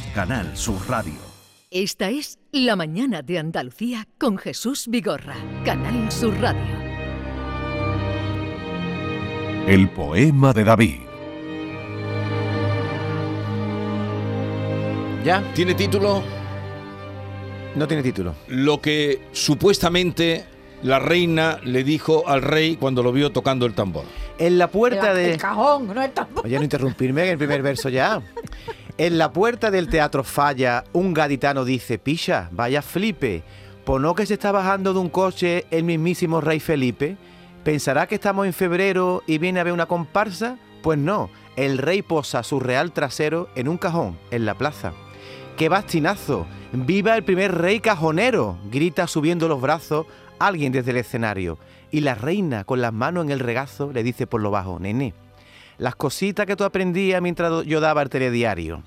Canal 0.13 0.57
Sur 0.57 0.77
Radio. 0.89 1.13
Esta 1.69 2.09
es 2.09 2.37
La 2.51 2.75
Mañana 2.75 3.21
de 3.21 3.39
Andalucía 3.39 4.07
con 4.17 4.37
Jesús 4.37 4.87
Vigorra, 4.89 5.35
Canal 5.63 6.11
Sur 6.11 6.37
Radio. 6.41 6.75
El 9.67 9.89
poema 9.89 10.51
de 10.51 10.63
David. 10.65 10.99
¿Ya? 15.23 15.41
¿Tiene 15.53 15.73
título? 15.75 16.21
No 17.75 17.87
tiene 17.87 18.03
título. 18.03 18.35
Lo 18.47 18.81
que 18.81 19.21
supuestamente 19.31 20.45
la 20.83 20.99
reina 20.99 21.59
le 21.63 21.83
dijo 21.83 22.27
al 22.27 22.41
rey 22.41 22.75
cuando 22.75 23.03
lo 23.03 23.11
vio 23.11 23.31
tocando 23.31 23.65
el 23.65 23.73
tambor. 23.73 24.03
En 24.39 24.57
la 24.57 24.67
puerta 24.67 25.13
de... 25.13 25.33
El 25.33 25.37
cajón, 25.37 25.87
no 25.87 26.01
el 26.01 26.11
tambor. 26.11 26.45
Oye, 26.45 26.57
no 26.57 26.63
interrumpirme 26.63 27.23
en 27.23 27.29
el 27.29 27.37
primer 27.37 27.61
verso 27.61 27.87
ya. 27.89 28.21
En 28.97 29.17
la 29.17 29.31
puerta 29.31 29.71
del 29.71 29.87
teatro 29.87 30.23
Falla, 30.23 30.83
un 30.93 31.13
gaditano 31.13 31.65
dice, 31.65 31.97
Picha, 31.97 32.49
vaya 32.51 32.81
flipe, 32.81 33.43
¿por 33.85 34.01
no 34.01 34.15
que 34.15 34.25
se 34.25 34.33
está 34.33 34.51
bajando 34.51 34.93
de 34.93 34.99
un 34.99 35.09
coche 35.09 35.65
el 35.71 35.83
mismísimo 35.83 36.41
rey 36.41 36.59
Felipe? 36.59 37.17
¿Pensará 37.63 38.07
que 38.07 38.15
estamos 38.15 38.45
en 38.45 38.53
febrero 38.53 39.23
y 39.27 39.37
viene 39.37 39.59
a 39.59 39.63
ver 39.63 39.73
una 39.73 39.85
comparsa? 39.85 40.57
Pues 40.83 40.97
no, 40.97 41.29
el 41.55 41.77
rey 41.77 42.01
posa 42.01 42.43
su 42.43 42.59
real 42.59 42.91
trasero 42.91 43.49
en 43.55 43.67
un 43.67 43.77
cajón, 43.77 44.17
en 44.29 44.45
la 44.45 44.55
plaza. 44.55 44.93
¡Qué 45.57 45.69
bastinazo! 45.69 46.45
¡Viva 46.73 47.15
el 47.15 47.23
primer 47.23 47.55
rey 47.55 47.79
cajonero! 47.79 48.57
grita 48.71 49.07
subiendo 49.07 49.47
los 49.47 49.61
brazos 49.61 50.05
alguien 50.39 50.71
desde 50.71 50.91
el 50.91 50.97
escenario. 50.97 51.57
Y 51.91 52.01
la 52.01 52.15
reina, 52.15 52.63
con 52.63 52.81
las 52.81 52.93
manos 52.93 53.25
en 53.25 53.31
el 53.31 53.39
regazo, 53.39 53.91
le 53.93 54.03
dice 54.03 54.27
por 54.27 54.41
lo 54.41 54.49
bajo, 54.49 54.79
nene, 54.79 55.13
las 55.81 55.95
cositas 55.95 56.45
que 56.45 56.55
tú 56.55 56.63
aprendías 56.63 57.19
mientras 57.23 57.65
yo 57.65 57.79
daba 57.79 58.03
el 58.03 58.09
telediario. 58.09 58.83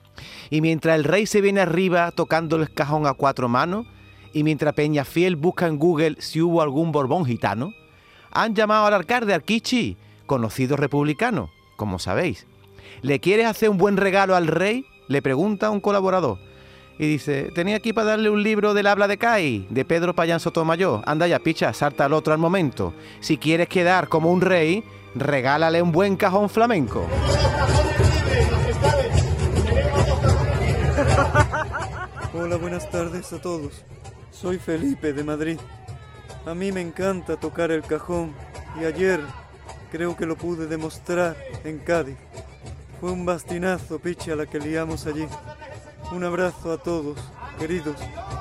Y 0.49 0.61
mientras 0.61 0.95
el 0.95 1.03
rey 1.03 1.27
se 1.27 1.41
viene 1.41 1.61
arriba 1.61 2.13
tocando 2.13 2.55
el 2.55 2.73
cajón 2.73 3.09
a 3.09 3.15
cuatro 3.15 3.49
manos, 3.49 3.85
y 4.33 4.45
mientras 4.45 4.75
Peñafiel 4.75 5.35
busca 5.35 5.67
en 5.67 5.77
Google 5.77 6.15
si 6.21 6.41
hubo 6.41 6.63
algún 6.63 6.93
Borbón 6.93 7.25
gitano, 7.25 7.73
han 8.31 8.55
llamado 8.55 8.87
al 8.87 8.95
alcalde 8.95 9.35
Arquichi, 9.35 9.97
conocido 10.27 10.77
republicano, 10.77 11.51
como 11.77 11.99
sabéis. 11.99 12.47
¿Le 13.03 13.19
quieres 13.19 13.47
hacer 13.47 13.71
un 13.71 13.79
buen 13.79 13.97
regalo 13.97 14.37
al 14.37 14.47
rey? 14.47 14.87
Le 15.09 15.21
pregunta 15.21 15.71
un 15.71 15.81
colaborador. 15.81 16.39
Y 16.97 17.09
dice, 17.09 17.51
tenía 17.57 17.75
aquí 17.75 17.93
para 17.93 18.11
darle 18.11 18.31
un 18.31 18.45
libro 18.45 18.73
del 18.73 18.87
habla 18.87 19.09
de 19.09 19.19
Cai, 19.19 19.67
de 19.69 19.85
Pedro 19.85 20.15
Payán 20.15 20.39
Sotomayor. 20.39 21.03
Anda 21.07 21.27
ya, 21.27 21.41
picha, 21.41 21.73
salta 21.73 22.05
al 22.05 22.13
otro 22.13 22.33
al 22.33 22.39
momento. 22.39 22.95
Si 23.19 23.37
quieres 23.37 23.69
quedar 23.69 24.09
como 24.09 24.31
un 24.31 24.43
rey, 24.43 24.85
regálale 25.15 25.83
un 25.83 25.93
buen 25.93 26.17
cajón 26.17 26.49
flamenco. 26.49 27.07
Hola, 32.35 32.57
buenas 32.57 32.91
tardes 32.91 33.33
a 33.33 33.41
todos. 33.41 33.85
Soy 34.31 34.59
Felipe 34.59 35.13
de 35.13 35.25
Madrid. 35.25 35.59
A 36.47 36.55
mí 36.55 36.73
me 36.73 36.81
encanta 36.81 37.37
tocar 37.37 37.71
el 37.71 37.83
cajón 37.83 38.35
y 38.81 38.85
ayer 38.85 39.21
creo 39.91 40.17
que 40.17 40.27
lo 40.27 40.37
pude 40.37 40.67
demostrar 40.67 41.37
en 41.65 41.79
Cádiz. 41.79 42.17
Fue 43.01 43.13
un 43.13 43.25
bastinazo, 43.25 43.99
piche, 43.99 44.33
a 44.33 44.37
la 44.37 44.47
que 44.47 44.59
liamos 44.59 45.07
allí. 45.07 45.27
Un 46.13 46.25
abrazo 46.25 46.73
a 46.73 46.79
todos, 46.79 47.19
queridos, 47.59 47.97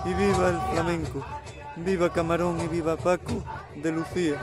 y 0.06 0.14
viva 0.14 0.50
el 0.50 0.60
flamenco. 0.74 1.26
Viva 1.76 2.12
Camarón 2.12 2.60
y 2.62 2.68
viva 2.68 2.98
Paco 2.98 3.44
de 3.76 3.92
Lucía. 3.92 4.40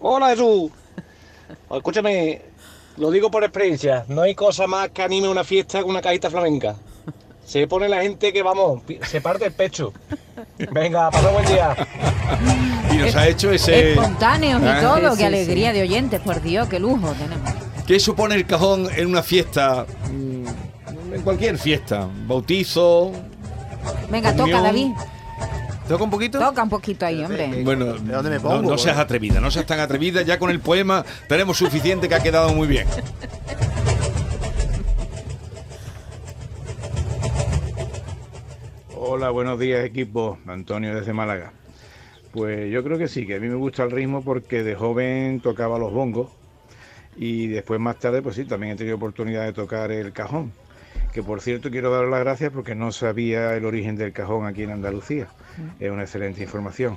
Hola 0.00 0.30
Jesús. 0.30 0.72
Escúchame, 1.70 2.42
lo 2.96 3.10
digo 3.10 3.30
por 3.30 3.44
experiencia, 3.44 4.04
no 4.08 4.22
hay 4.22 4.34
cosa 4.34 4.66
más 4.66 4.88
que 4.90 5.02
anime 5.02 5.28
una 5.28 5.44
fiesta 5.44 5.78
que 5.78 5.84
una 5.84 6.00
cajita 6.00 6.30
flamenca. 6.30 6.76
Se 7.48 7.66
pone 7.66 7.88
la 7.88 8.02
gente 8.02 8.30
que 8.30 8.42
vamos, 8.42 8.82
se 9.08 9.22
parte 9.22 9.46
el 9.46 9.52
pecho. 9.52 9.94
Venga, 10.70 11.10
pasa 11.10 11.30
buen 11.30 11.46
día. 11.46 11.74
Y 12.92 12.96
nos 12.98 13.16
ha 13.16 13.26
hecho 13.26 13.50
ese... 13.50 13.92
Espontáneos 13.92 14.60
y 14.62 14.66
Ah. 14.66 14.80
todo, 14.82 14.96
Sí, 14.96 15.08
qué 15.12 15.16
sí, 15.16 15.24
alegría 15.24 15.72
de 15.72 15.80
oyentes, 15.80 16.20
por 16.20 16.42
Dios, 16.42 16.68
qué 16.68 16.78
lujo 16.78 17.10
tenemos. 17.12 17.50
¿Qué 17.86 17.98
supone 17.98 18.34
el 18.34 18.44
cajón 18.44 18.88
en 18.94 19.06
una 19.06 19.22
fiesta? 19.22 19.86
Mm, 20.12 21.14
En 21.14 21.22
cualquier 21.22 21.56
fiesta. 21.56 22.06
Bautizo. 22.26 23.12
Venga, 24.10 24.32
toca, 24.36 24.52
comunión. 24.52 24.62
David. 24.64 25.08
¿Toca 25.88 26.04
un 26.04 26.10
poquito? 26.10 26.38
Toca 26.38 26.62
un 26.62 26.68
poquito 26.68 27.06
ahí, 27.06 27.24
hombre. 27.24 27.62
Bueno, 27.64 27.86
dónde 27.86 28.28
me 28.28 28.38
no- 28.38 28.60
no, 28.60 28.76
seas 28.76 28.98
atrevida, 28.98 29.40
no 29.40 29.50
seas 29.50 29.64
tan 29.64 29.80
atrevida. 29.80 30.20
Ya 30.20 30.38
con 30.38 30.50
el 30.50 30.60
poema 30.60 31.02
tenemos 31.28 31.56
suficiente 31.56 32.10
que 32.10 32.14
ha 32.14 32.20
quedado 32.20 32.50
muy 32.52 32.68
bien. 32.68 32.86
Hola, 39.18 39.30
buenos 39.30 39.58
días 39.58 39.84
equipo, 39.84 40.38
Antonio 40.46 40.94
desde 40.94 41.12
Málaga. 41.12 41.50
Pues 42.30 42.70
yo 42.70 42.84
creo 42.84 42.98
que 42.98 43.08
sí, 43.08 43.26
que 43.26 43.34
a 43.34 43.40
mí 43.40 43.48
me 43.48 43.56
gusta 43.56 43.82
el 43.82 43.90
ritmo 43.90 44.22
porque 44.22 44.62
de 44.62 44.76
joven 44.76 45.40
tocaba 45.40 45.76
los 45.76 45.92
bongos 45.92 46.30
y 47.16 47.48
después 47.48 47.80
más 47.80 47.98
tarde 47.98 48.22
pues 48.22 48.36
sí, 48.36 48.44
también 48.44 48.74
he 48.74 48.76
tenido 48.76 48.94
oportunidad 48.94 49.44
de 49.44 49.52
tocar 49.52 49.90
el 49.90 50.12
cajón. 50.12 50.52
Que 51.12 51.24
por 51.24 51.40
cierto 51.40 51.68
quiero 51.68 51.90
dar 51.90 52.04
las 52.04 52.20
gracias 52.20 52.52
porque 52.52 52.76
no 52.76 52.92
sabía 52.92 53.56
el 53.56 53.64
origen 53.64 53.96
del 53.96 54.12
cajón 54.12 54.46
aquí 54.46 54.62
en 54.62 54.70
Andalucía. 54.70 55.26
Es 55.80 55.90
una 55.90 56.02
excelente 56.02 56.44
información. 56.44 56.96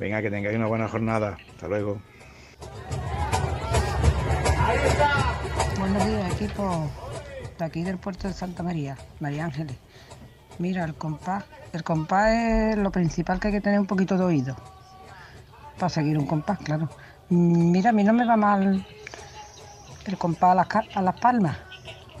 Venga, 0.00 0.20
que 0.20 0.32
tengáis 0.32 0.56
una 0.56 0.66
buena 0.66 0.88
jornada. 0.88 1.38
Hasta 1.48 1.68
luego. 1.68 2.02
Buenos 5.78 6.06
días, 6.08 6.34
equipo 6.34 6.90
de 7.56 7.64
aquí 7.64 7.84
del 7.84 7.98
puerto 7.98 8.26
de 8.26 8.34
Santa 8.34 8.64
María, 8.64 8.98
María 9.20 9.44
Ángeles. 9.44 9.76
Mira, 10.58 10.84
el 10.84 10.94
compás. 10.94 11.44
El 11.72 11.82
compás 11.82 12.30
es 12.32 12.76
lo 12.76 12.90
principal 12.90 13.40
que 13.40 13.48
hay 13.48 13.54
que 13.54 13.60
tener 13.60 13.80
un 13.80 13.86
poquito 13.86 14.16
de 14.16 14.24
oído. 14.24 14.56
Para 15.78 15.88
seguir 15.88 16.18
un 16.18 16.26
compás, 16.26 16.58
claro. 16.58 16.88
Mm, 17.30 17.70
Mira, 17.70 17.90
a 17.90 17.92
mí 17.92 18.04
no 18.04 18.12
me 18.12 18.26
va 18.26 18.36
mal 18.36 18.86
el 20.04 20.18
compás 20.18 20.50
a 20.94 21.02
las, 21.02 21.20
palmas, 21.20 21.56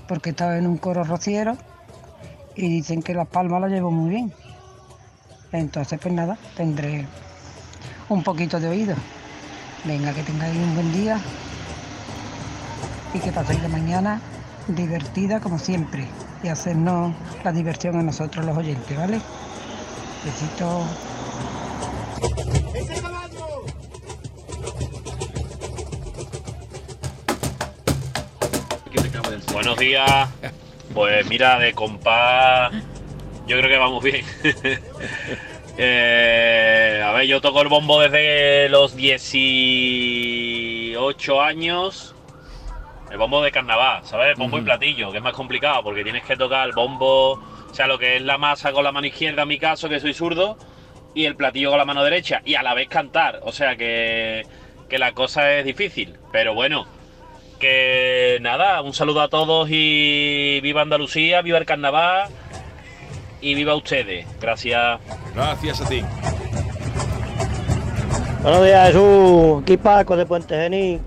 porque 0.06 0.30
estaba 0.30 0.56
en 0.56 0.66
un 0.66 0.78
coro 0.78 1.02
rociero 1.04 1.56
y 2.54 2.68
dicen 2.68 3.02
que 3.02 3.14
las 3.14 3.26
palmas 3.26 3.60
las 3.60 3.70
llevo 3.70 3.90
muy 3.90 4.10
bien. 4.10 4.32
Entonces, 5.50 5.98
pues 6.00 6.14
nada, 6.14 6.38
tendré 6.56 7.06
un 8.08 8.22
poquito 8.22 8.60
de 8.60 8.68
oído. 8.68 8.94
Venga, 9.84 10.12
que 10.12 10.22
tengáis 10.22 10.56
un 10.56 10.74
buen 10.74 10.92
día 10.92 11.18
y 13.12 13.18
que 13.18 13.32
paséis 13.32 13.60
la 13.62 13.68
mañana 13.68 14.20
divertida 14.68 15.40
como 15.40 15.58
siempre 15.58 16.06
y 16.42 16.48
hacernos 16.48 17.14
la 17.44 17.52
diversión 17.52 17.96
a 17.96 18.02
nosotros 18.02 18.44
los 18.44 18.56
oyentes, 18.56 18.96
¿vale? 18.96 19.20
Besitos. 20.24 20.84
Buenos 29.52 29.78
días. 29.78 30.28
Pues 30.92 31.26
mira, 31.28 31.58
de 31.58 31.72
compás, 31.72 32.72
yo 33.46 33.56
creo 33.58 33.68
que 33.68 33.78
vamos 33.78 34.02
bien. 34.02 34.24
Eh, 35.78 37.02
a 37.02 37.12
ver, 37.12 37.26
yo 37.26 37.40
toco 37.40 37.62
el 37.62 37.68
bombo 37.68 37.98
desde 37.98 38.68
los 38.68 38.94
18 38.94 41.40
años. 41.40 42.14
El 43.12 43.18
bombo 43.18 43.42
de 43.42 43.52
carnaval, 43.52 44.00
¿sabes? 44.06 44.38
Bombo 44.38 44.56
y 44.56 44.60
Ujú. 44.60 44.64
platillo, 44.64 45.10
que 45.12 45.18
es 45.18 45.22
más 45.22 45.34
complicado 45.34 45.82
porque 45.82 46.02
tienes 46.02 46.24
que 46.24 46.34
tocar 46.34 46.66
el 46.66 46.72
bombo, 46.74 47.32
o 47.32 47.74
sea, 47.74 47.86
lo 47.86 47.98
que 47.98 48.16
es 48.16 48.22
la 48.22 48.38
masa 48.38 48.72
con 48.72 48.82
la 48.84 48.90
mano 48.90 49.06
izquierda 49.06 49.42
en 49.42 49.48
mi 49.48 49.58
caso, 49.58 49.86
que 49.90 50.00
soy 50.00 50.14
zurdo, 50.14 50.56
y 51.14 51.26
el 51.26 51.36
platillo 51.36 51.68
con 51.68 51.78
la 51.78 51.84
mano 51.84 52.02
derecha, 52.02 52.40
y 52.46 52.54
a 52.54 52.62
la 52.62 52.72
vez 52.72 52.88
cantar. 52.88 53.40
O 53.42 53.52
sea 53.52 53.76
que, 53.76 54.46
que 54.88 54.98
la 54.98 55.12
cosa 55.12 55.52
es 55.58 55.66
difícil, 55.66 56.16
pero 56.32 56.54
bueno, 56.54 56.86
que 57.60 58.38
nada, 58.40 58.80
un 58.80 58.94
saludo 58.94 59.20
a 59.20 59.28
todos 59.28 59.68
y 59.70 60.60
viva 60.62 60.80
Andalucía, 60.80 61.42
viva 61.42 61.58
el 61.58 61.66
carnaval 61.66 62.30
y 63.42 63.54
viva 63.54 63.74
ustedes. 63.74 64.26
Gracias. 64.40 65.00
Gracias 65.34 65.80
a 65.82 65.88
ti. 65.88 66.02
Buenos 68.42 68.64
días, 68.64 68.86
Jesús. 68.86 69.62
Aquí 69.62 69.76
Paco 69.76 70.16
de 70.16 70.24
Puente 70.24 70.56
Genil. 70.56 71.00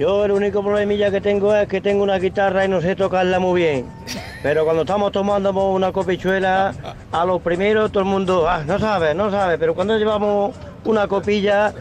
Yo 0.00 0.24
el 0.24 0.30
único 0.30 0.62
problemilla 0.62 1.10
que 1.10 1.20
tengo 1.20 1.54
es 1.54 1.68
que 1.68 1.82
tengo 1.82 2.02
una 2.02 2.18
guitarra 2.18 2.64
y 2.64 2.68
no 2.68 2.80
sé 2.80 2.96
tocarla 2.96 3.38
muy 3.38 3.60
bien. 3.60 3.86
Pero 4.42 4.64
cuando 4.64 4.80
estamos 4.80 5.12
tomando 5.12 5.50
una 5.50 5.92
copichuela, 5.92 6.72
a 7.12 7.24
lo 7.26 7.38
primero 7.38 7.90
todo 7.90 8.04
el 8.04 8.08
mundo, 8.08 8.48
ah, 8.48 8.62
no 8.66 8.78
sabe, 8.78 9.12
no 9.14 9.30
sabe. 9.30 9.58
Pero 9.58 9.74
cuando 9.74 9.98
llevamos 9.98 10.56
una 10.86 11.06
copilla, 11.06 11.74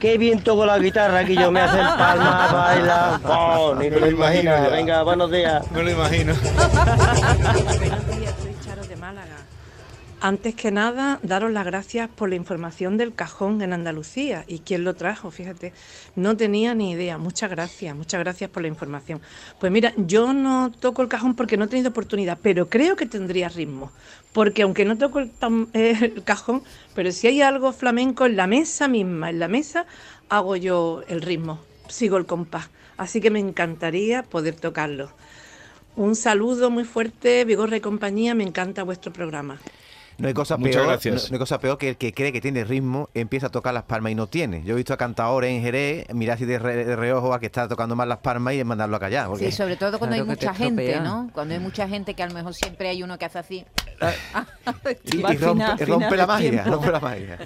qué 0.00 0.16
bien 0.16 0.40
toco 0.40 0.64
la 0.64 0.78
guitarra, 0.78 1.26
que 1.26 1.34
yo 1.34 1.50
me 1.50 1.60
hacen 1.60 1.84
palmas, 1.98 2.52
bailan, 2.54 3.20
oh, 3.26 3.74
ni 3.74 3.90
Me 3.90 4.00
lo 4.00 4.00
lo 4.00 4.10
imagino. 4.12 4.70
Venga, 4.70 5.02
buenos 5.02 5.30
días. 5.30 5.70
Me 5.70 5.82
lo 5.82 5.90
imagino. 5.90 6.32
Buenos 6.46 7.78
días, 8.16 8.34
soy 8.42 8.56
Charo 8.64 8.82
de 8.86 8.96
Málaga. 8.96 9.36
Antes 10.20 10.56
que 10.56 10.72
nada, 10.72 11.20
daros 11.22 11.52
las 11.52 11.64
gracias 11.64 12.08
por 12.08 12.28
la 12.28 12.34
información 12.34 12.96
del 12.96 13.14
cajón 13.14 13.62
en 13.62 13.72
Andalucía 13.72 14.44
y 14.48 14.58
quién 14.58 14.82
lo 14.82 14.94
trajo, 14.94 15.30
fíjate. 15.30 15.72
No 16.16 16.36
tenía 16.36 16.74
ni 16.74 16.90
idea. 16.90 17.18
Muchas 17.18 17.48
gracias, 17.48 17.94
muchas 17.94 18.18
gracias 18.18 18.50
por 18.50 18.62
la 18.62 18.68
información. 18.68 19.20
Pues 19.60 19.70
mira, 19.70 19.94
yo 19.96 20.32
no 20.32 20.72
toco 20.72 21.02
el 21.02 21.08
cajón 21.08 21.36
porque 21.36 21.56
no 21.56 21.66
he 21.66 21.68
tenido 21.68 21.90
oportunidad, 21.90 22.36
pero 22.42 22.68
creo 22.68 22.96
que 22.96 23.06
tendría 23.06 23.48
ritmo. 23.48 23.92
Porque 24.32 24.62
aunque 24.62 24.84
no 24.84 24.98
toco 24.98 25.20
el, 25.20 25.30
cajón, 26.24 26.64
pero 26.96 27.12
si 27.12 27.28
hay 27.28 27.40
algo 27.40 27.72
flamenco 27.72 28.26
en 28.26 28.34
la 28.34 28.48
mesa 28.48 28.88
misma, 28.88 29.30
en 29.30 29.38
la 29.38 29.46
mesa, 29.46 29.86
hago 30.28 30.56
yo 30.56 31.04
el 31.06 31.22
ritmo, 31.22 31.60
sigo 31.86 32.16
el 32.16 32.26
compás. 32.26 32.70
Así 32.96 33.20
que 33.20 33.30
me 33.30 33.38
encantaría 33.38 34.24
poder 34.24 34.56
tocarlo. 34.56 35.12
Un 35.94 36.16
saludo 36.16 36.70
muy 36.70 36.82
fuerte, 36.82 37.44
Vigorra 37.44 37.76
y 37.76 37.80
compañía, 37.80 38.34
me 38.34 38.42
encanta 38.42 38.82
vuestro 38.82 39.12
programa. 39.12 39.60
No 40.18 40.26
hay 40.26 40.34
cosa 40.34 40.56
Muchas 40.56 40.74
peor, 40.74 40.86
gracias. 40.88 41.14
No, 41.14 41.28
no 41.30 41.34
hay 41.34 41.38
cosa 41.38 41.60
peor 41.60 41.78
que 41.78 41.90
el 41.90 41.96
que 41.96 42.12
cree 42.12 42.32
que 42.32 42.40
tiene 42.40 42.64
ritmo 42.64 43.08
empieza 43.14 43.46
a 43.46 43.50
tocar 43.50 43.72
las 43.72 43.84
palmas 43.84 44.10
y 44.10 44.14
no 44.16 44.26
tiene. 44.26 44.64
Yo 44.64 44.72
he 44.74 44.76
visto 44.76 44.92
a 44.92 44.96
cantadores 44.96 45.48
en 45.52 45.62
Jerez 45.62 46.12
mirar 46.12 46.34
así 46.34 46.44
de, 46.44 46.58
re- 46.58 46.84
de 46.84 46.96
reojo 46.96 47.32
a 47.32 47.38
que 47.38 47.46
está 47.46 47.68
tocando 47.68 47.94
más 47.94 48.08
las 48.08 48.18
palmas 48.18 48.54
y 48.54 48.64
mandarlo 48.64 48.96
a 48.96 49.00
callar. 49.00 49.28
porque- 49.28 49.44
Sí, 49.46 49.52
sobre 49.52 49.76
todo 49.76 49.96
cuando 50.00 50.16
Claro 50.16 50.24
hay 50.30 50.36
mucha 50.36 50.54
gente, 50.54 50.90
estropea. 50.90 51.08
¿no? 51.08 51.30
Cuando 51.32 51.54
hay 51.54 51.60
mucha 51.60 51.86
gente 51.88 52.14
que 52.14 52.22
a 52.24 52.26
lo 52.26 52.34
mejor 52.34 52.52
siempre 52.52 52.88
hay 52.88 53.00
uno 53.04 53.16
que 53.16 53.26
hace 53.26 53.38
así. 53.38 53.64
Y, 55.04 55.18
y 55.18 55.36
rompe, 55.36 55.84
rompe 55.86 56.16
la 56.16 56.26
magia, 56.26 56.64
rompe 56.64 56.90
la 56.90 57.00
magia. 57.00 57.38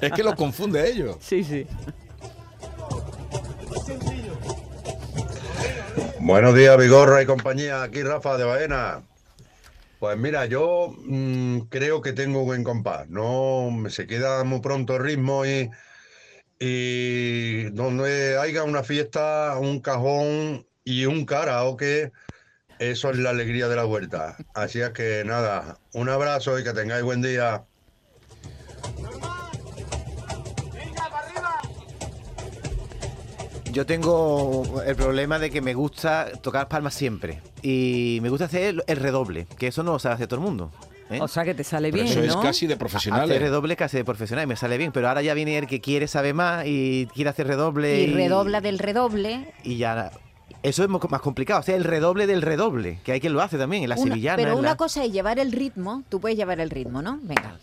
Es 0.00 0.12
que 0.12 0.22
lo 0.22 0.34
confunde 0.36 0.80
a 0.80 0.86
ellos. 0.86 1.16
Sí, 1.20 1.42
sí. 1.44 1.66
Buenos 6.20 6.54
días, 6.54 6.76
Vigorra 6.76 7.22
y 7.22 7.26
compañía. 7.26 7.82
Aquí 7.82 8.02
Rafa 8.02 8.36
de 8.36 8.44
Baena. 8.44 9.00
Pues 9.98 10.16
mira, 10.16 10.46
yo 10.46 10.94
mm, 10.96 11.62
creo 11.68 12.00
que 12.02 12.12
tengo 12.12 12.44
buen 12.44 12.62
compás. 12.62 13.08
No 13.08 13.70
se 13.88 14.06
queda 14.06 14.44
muy 14.44 14.60
pronto 14.60 14.96
el 14.96 15.02
ritmo 15.02 15.44
y, 15.44 15.70
y 16.60 17.64
donde 17.70 18.38
haya 18.38 18.62
una 18.62 18.84
fiesta, 18.84 19.58
un 19.58 19.80
cajón 19.80 20.66
y 20.84 21.06
un 21.06 21.26
karaoke, 21.26 22.12
eso 22.78 23.10
es 23.10 23.18
la 23.18 23.30
alegría 23.30 23.68
de 23.68 23.74
la 23.76 23.84
vuelta. 23.84 24.36
Así 24.54 24.80
es 24.80 24.90
que 24.90 25.24
nada, 25.26 25.78
un 25.94 26.08
abrazo 26.08 26.58
y 26.58 26.64
que 26.64 26.72
tengáis 26.72 27.02
buen 27.02 27.20
día. 27.20 27.64
Yo 33.72 33.84
tengo 33.84 34.82
el 34.82 34.96
problema 34.96 35.38
de 35.38 35.50
que 35.50 35.60
me 35.60 35.74
gusta 35.74 36.30
tocar 36.40 36.68
palmas 36.68 36.94
siempre. 36.94 37.42
Y 37.62 38.18
me 38.22 38.28
gusta 38.30 38.44
hacer 38.46 38.82
el, 38.86 38.96
redoble, 38.96 39.46
que 39.58 39.66
eso 39.68 39.82
no 39.82 39.92
lo 39.92 39.98
sabe 39.98 40.14
hacer 40.16 40.26
todo 40.28 40.40
el 40.40 40.46
mundo. 40.46 40.70
¿eh? 41.10 41.18
O 41.20 41.28
sea 41.28 41.44
que 41.44 41.54
te 41.54 41.64
sale 41.64 41.90
Pero 41.90 42.04
bien, 42.04 42.18
eso 42.18 42.22
es 42.28 42.36
casi 42.36 42.66
de 42.66 42.74
Hacer 42.74 42.78
profesionales. 42.78 43.40
redoble 43.40 43.76
casi 43.76 43.96
de 43.96 44.04
profesional 44.04 44.44
y 44.44 44.46
me 44.48 44.56
sale 44.56 44.78
bien, 44.78 44.92
pero 44.92 45.08
ahora 45.08 45.22
ya 45.22 45.34
viene 45.34 45.58
el 45.58 45.66
que 45.66 45.80
quiere 45.80 46.06
saber 46.06 46.34
más 46.34 46.64
y 46.66 47.08
quiere 47.14 47.30
hacer 47.30 47.46
redoble. 47.46 48.00
Y 48.02 48.12
redobla 48.12 48.60
del 48.60 48.78
redoble. 48.78 49.52
Y 49.64 49.76
ya. 49.76 50.10
Eso 50.62 50.82
es 50.82 50.88
más 50.88 51.20
complicado, 51.20 51.60
o 51.60 51.62
sea, 51.62 51.76
el 51.76 51.84
redoble 51.84 52.26
del 52.26 52.42
redoble, 52.42 52.98
que 53.04 53.12
hay 53.12 53.20
quien 53.20 53.32
lo 53.32 53.40
hace 53.42 53.58
también, 53.58 53.84
en 53.84 53.90
la 53.90 53.94
Una- 53.96 54.04
sevillana. 54.12 54.36
pero 54.36 54.56
una 54.58 54.70
la- 54.70 54.76
cosa 54.76 55.04
es 55.04 55.12
llevar 55.12 55.38
el 55.38 55.52
ritmo, 55.52 56.02
tú 56.08 56.20
puedes 56.20 56.36
llevar 56.36 56.58
el 56.60 56.70
ritmo, 56.70 57.00
¿no? 57.00 57.18
Venga. 57.22 57.56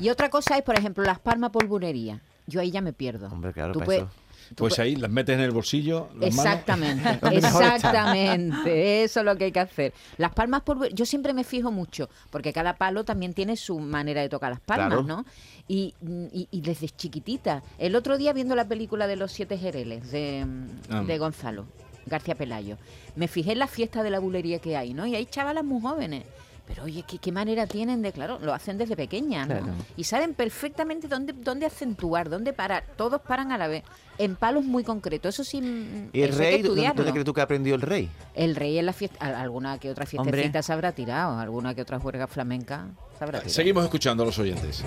Y 0.00 0.10
otra 0.10 0.30
cosa 0.30 0.56
es, 0.56 0.62
por 0.62 0.78
ejemplo, 0.78 1.02
las 1.04 1.18
palmas 1.18 1.50
polvorería. 1.50 2.20
Yo 2.46 2.60
ahí 2.60 2.70
ya 2.70 2.80
me 2.80 2.92
pierdo. 2.92 3.26
Hombre, 3.28 3.52
claro, 3.52 3.72
Tú 3.72 3.80
para 3.80 3.86
puedes- 3.86 4.02
eso. 4.02 4.10
Pues 4.56 4.78
ahí 4.78 4.96
las 4.96 5.10
metes 5.10 5.34
en 5.34 5.40
el 5.40 5.50
bolsillo. 5.50 6.08
las. 6.18 6.28
Exactamente, 6.34 7.18
exactamente, 7.32 9.04
eso 9.04 9.20
es 9.20 9.26
lo 9.26 9.36
que 9.36 9.44
hay 9.44 9.52
que 9.52 9.60
hacer. 9.60 9.92
Las 10.16 10.32
palmas 10.32 10.62
polvo- 10.64 10.88
yo 10.92 11.04
siempre 11.06 11.34
me 11.34 11.44
fijo 11.44 11.70
mucho, 11.70 12.08
porque 12.30 12.52
cada 12.52 12.76
palo 12.76 13.04
también 13.04 13.34
tiene 13.34 13.56
su 13.56 13.78
manera 13.78 14.20
de 14.20 14.28
tocar 14.28 14.50
las 14.50 14.60
palmas, 14.60 14.88
Claro. 14.88 15.02
¿no? 15.02 15.24
Y, 15.68 15.94
y- 16.32 16.48
y 16.50 16.60
desde 16.60 16.88
chiquitita. 16.88 17.62
El 17.78 17.94
otro 17.96 18.16
día 18.18 18.32
viendo 18.32 18.54
la 18.54 18.66
película 18.66 19.06
de 19.06 19.16
los 19.16 19.32
siete 19.32 19.58
jereles 19.58 20.10
de, 20.10 20.46
Ah. 20.90 21.02
de 21.06 21.18
Gonzalo 21.18 21.66
García 22.06 22.34
Pelayo, 22.34 22.78
me 23.16 23.28
fijé 23.28 23.52
en 23.52 23.58
la 23.58 23.66
fiesta 23.66 24.02
de 24.02 24.10
la 24.10 24.18
bulería 24.18 24.58
que 24.60 24.76
hay, 24.76 24.94
¿no? 24.94 25.06
Y 25.06 25.14
hay 25.14 25.26
chavalas 25.26 25.64
muy 25.64 25.80
jóvenes. 25.82 26.24
Pero 26.68 26.84
oye, 26.84 27.02
¿qué, 27.08 27.16
qué 27.18 27.32
manera 27.32 27.66
tienen 27.66 28.02
de, 28.02 28.12
claro, 28.12 28.38
lo 28.40 28.52
hacen 28.52 28.76
desde. 28.76 28.94
Claro. 29.08 29.66
Y 29.96 30.04
saben 30.04 30.34
perfectamente 30.34 31.08
dónde, 31.08 31.32
dónde 31.32 31.64
acentuar, 31.66 32.28
dónde 32.28 32.52
parar. 32.52 32.84
Todos 32.96 33.22
paran 33.22 33.52
a 33.52 33.58
la 33.58 33.68
vez, 33.68 33.84
en 34.18 34.36
palos 34.36 34.64
muy 34.64 34.84
concretos. 34.84 35.34
Eso 35.34 35.44
sí, 35.44 35.62
mm, 35.62 36.10
¿Y 36.12 36.20
el 36.22 36.30
eso 36.30 36.42
hay 36.42 36.46
que 36.48 36.52
rey? 36.56 36.62
¿Dónde, 36.62 36.92
dónde 36.94 37.10
crees 37.12 37.24
tú 37.24 37.32
que 37.32 37.40
aprendió 37.40 37.74
el 37.74 37.80
rey? 37.80 38.10
El 38.34 38.54
rey 38.54 38.78
en 38.78 38.84
la 38.86 38.92
fiesta, 38.92 39.16
al- 39.24 39.34
alguna 39.34 39.78
que 39.78 39.90
otra 39.90 40.04
Hombre. 40.18 40.32
fiestecita 40.32 40.62
se 40.62 40.72
habrá 40.72 40.92
tirado, 40.92 41.38
alguna 41.38 41.74
que 41.74 41.80
otra 41.82 41.98
juerga 41.98 42.26
flamenca 42.26 42.88
se 43.16 43.24
habrá 43.24 43.38
tirado. 43.38 43.54
Seguimos 43.54 43.84
escuchando 43.84 44.22
a 44.22 44.26
los 44.26 44.38
oyentes. 44.38 44.84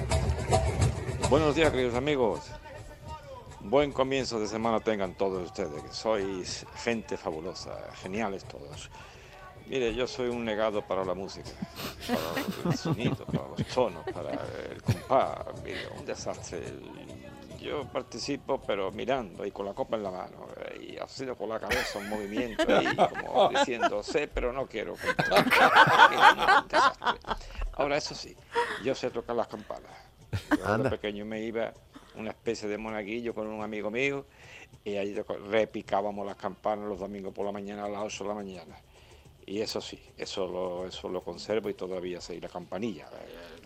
Buenos 1.29 1.55
días, 1.55 1.71
queridos 1.71 1.95
amigos. 1.95 2.41
Buen 3.61 3.91
comienzo 3.91 4.39
de 4.39 4.47
semana 4.47 4.79
tengan 4.81 5.15
todos 5.15 5.45
ustedes, 5.45 5.81
que 5.81 5.93
sois 5.93 6.65
gente 6.83 7.15
fabulosa, 7.17 7.71
geniales 8.01 8.43
todos. 8.45 8.89
Mire, 9.71 9.95
yo 9.95 10.05
soy 10.05 10.27
un 10.27 10.43
negado 10.43 10.81
para 10.81 11.05
la 11.05 11.13
música, 11.13 11.49
para 12.05 12.71
el 12.71 12.77
sonido, 12.77 13.25
para 13.25 13.47
los 13.47 13.65
tonos, 13.67 14.03
para 14.13 14.31
el 14.69 14.81
compás. 14.83 15.45
Mire, 15.63 15.87
un 15.97 16.05
desastre. 16.05 16.61
Yo 17.57 17.85
participo, 17.85 18.59
pero 18.59 18.91
mirando 18.91 19.45
y 19.45 19.51
con 19.51 19.65
la 19.65 19.73
copa 19.73 19.95
en 19.95 20.03
la 20.03 20.11
mano, 20.11 20.45
eh, 20.57 20.89
y 20.91 20.97
haciendo 20.97 21.37
con 21.37 21.47
la 21.47 21.57
cabeza 21.57 21.99
un 21.99 22.09
movimiento 22.09 22.65
ahí, 22.67 22.93
como 22.97 23.47
diciendo, 23.57 24.03
sé, 24.03 24.27
pero 24.27 24.51
no 24.51 24.67
quiero. 24.67 24.95
Un 24.95 26.67
desastre. 26.67 27.19
Ahora, 27.71 27.95
eso 27.95 28.13
sí, 28.13 28.35
yo 28.83 28.93
sé 28.93 29.09
tocar 29.09 29.37
las 29.37 29.47
campanas. 29.47 29.91
Cuando 30.61 30.89
pequeño 30.89 31.23
me 31.23 31.43
iba 31.43 31.71
una 32.15 32.31
especie 32.31 32.67
de 32.67 32.77
monaguillo 32.77 33.33
con 33.33 33.47
un 33.47 33.63
amigo 33.63 33.89
mío 33.89 34.25
y 34.83 34.97
ahí 34.97 35.15
repicábamos 35.49 36.25
las 36.25 36.35
campanas 36.35 36.89
los 36.89 36.99
domingos 36.99 37.33
por 37.33 37.45
la 37.45 37.53
mañana 37.53 37.85
a 37.85 37.87
las 37.87 38.01
8 38.01 38.25
de 38.25 38.27
la 38.27 38.35
mañana. 38.35 38.75
Y 39.51 39.59
eso 39.59 39.81
sí, 39.81 39.99
eso 40.17 40.47
lo, 40.47 40.87
eso 40.87 41.09
lo 41.09 41.21
conservo 41.25 41.69
y 41.69 41.73
todavía 41.73 42.21
sé. 42.21 42.35
Y 42.35 42.39
la 42.39 42.47
campanilla, 42.47 43.09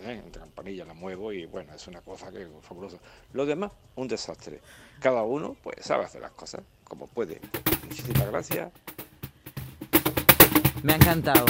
eh, 0.00 0.22
la 0.34 0.40
campanilla 0.40 0.84
la 0.84 0.94
muevo 0.94 1.32
y 1.32 1.46
bueno, 1.46 1.72
es 1.72 1.86
una 1.86 2.00
cosa 2.00 2.32
que 2.32 2.42
es 2.42 2.48
fabulosa. 2.62 2.98
Lo 3.32 3.46
demás, 3.46 3.70
un 3.94 4.08
desastre. 4.08 4.60
Cada 4.98 5.22
uno 5.22 5.56
pues 5.62 5.76
sabe 5.86 6.02
hacer 6.02 6.22
las 6.22 6.32
cosas 6.32 6.62
como 6.82 7.06
puede. 7.06 7.40
Muchísimas 7.84 8.26
gracias. 8.26 8.72
Me 10.82 10.94
ha 10.94 10.96
encantado. 10.96 11.44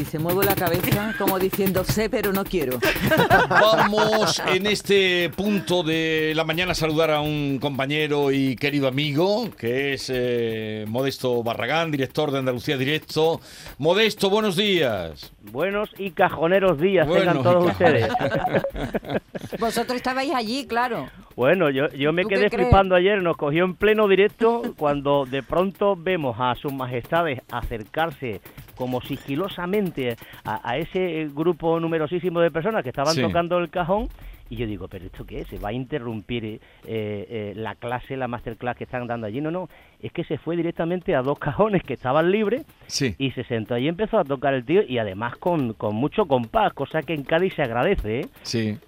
Y 0.00 0.04
se 0.04 0.18
mueve 0.18 0.44
la 0.44 0.54
cabeza 0.54 1.14
como 1.18 1.38
diciendo 1.38 1.84
sé 1.84 2.10
pero 2.10 2.32
no 2.32 2.44
quiero. 2.44 2.78
Vamos 3.48 4.42
en 4.46 4.66
este 4.66 5.30
punto 5.30 5.82
de 5.82 6.32
la 6.34 6.44
mañana 6.44 6.72
a 6.72 6.74
saludar 6.74 7.10
a 7.10 7.20
un 7.20 7.58
compañero 7.58 8.30
y 8.32 8.56
querido 8.56 8.88
amigo, 8.88 9.50
que 9.56 9.94
es 9.94 10.10
eh, 10.12 10.84
Modesto 10.88 11.42
Barragán, 11.42 11.90
director 11.90 12.30
de 12.30 12.38
Andalucía 12.38 12.76
Directo. 12.76 13.40
Modesto, 13.78 14.28
buenos 14.28 14.56
días. 14.56 15.32
Buenos 15.52 15.90
y 15.98 16.10
cajoneros 16.10 16.80
días 16.80 17.06
Buenos 17.06 17.26
tengan 17.26 17.42
todos 17.42 17.70
ustedes. 17.70 18.08
Vosotros 19.60 19.96
estabais 19.96 20.32
allí, 20.34 20.66
claro. 20.66 21.08
Bueno, 21.36 21.70
yo, 21.70 21.88
yo 21.90 22.12
me 22.12 22.22
¿Tú 22.22 22.28
quedé 22.28 22.48
flipando 22.48 22.94
ayer, 22.94 23.22
nos 23.22 23.36
cogió 23.36 23.64
en 23.64 23.74
pleno 23.74 24.08
directo 24.08 24.74
cuando 24.76 25.26
de 25.26 25.42
pronto 25.42 25.94
vemos 25.94 26.36
a 26.38 26.54
sus 26.54 26.72
majestades 26.72 27.40
acercarse 27.50 28.40
como 28.76 29.00
sigilosamente 29.00 30.16
a, 30.44 30.68
a 30.70 30.76
ese 30.78 31.28
grupo 31.34 31.80
numerosísimo 31.80 32.40
de 32.40 32.50
personas 32.50 32.82
que 32.82 32.90
estaban 32.90 33.14
Sí. 33.14 33.22
tocando 33.22 33.58
el 33.58 33.70
cajón 33.70 34.08
y 34.48 34.56
yo 34.56 34.66
digo, 34.66 34.86
pero 34.86 35.06
¿esto 35.06 35.24
qué 35.26 35.40
es? 35.40 35.48
¿Se 35.48 35.58
va 35.58 35.70
a 35.70 35.72
interrumpir 35.72 36.44
eh, 36.44 36.60
eh, 36.84 37.52
la 37.56 37.74
clase, 37.74 38.16
la 38.16 38.28
masterclass 38.28 38.76
que 38.76 38.84
están 38.84 39.06
dando 39.08 39.26
allí? 39.26 39.40
No, 39.40 39.50
no, 39.50 39.68
es 40.00 40.12
que 40.12 40.22
se 40.22 40.38
fue 40.38 40.54
directamente 40.56 41.16
a 41.16 41.22
dos 41.22 41.38
cajones 41.38 41.82
que 41.82 41.94
estaban 41.94 42.30
libres 42.30 42.64
Sí. 42.86 43.14
y 43.18 43.32
se 43.32 43.42
sentó 43.44 43.74
allí 43.74 43.86
y 43.86 43.88
empezó 43.88 44.18
a 44.18 44.24
tocar 44.24 44.54
el 44.54 44.64
tío 44.64 44.82
y 44.86 44.98
además 44.98 45.36
con, 45.38 45.72
con 45.72 45.96
mucho 45.96 46.26
compás, 46.26 46.72
cosa 46.74 47.02
que 47.02 47.14
en 47.14 47.24
Cádiz 47.24 47.54
se 47.54 47.62
agradece, 47.62 48.20
¿eh? 48.20 48.26
Sí. 48.42 48.78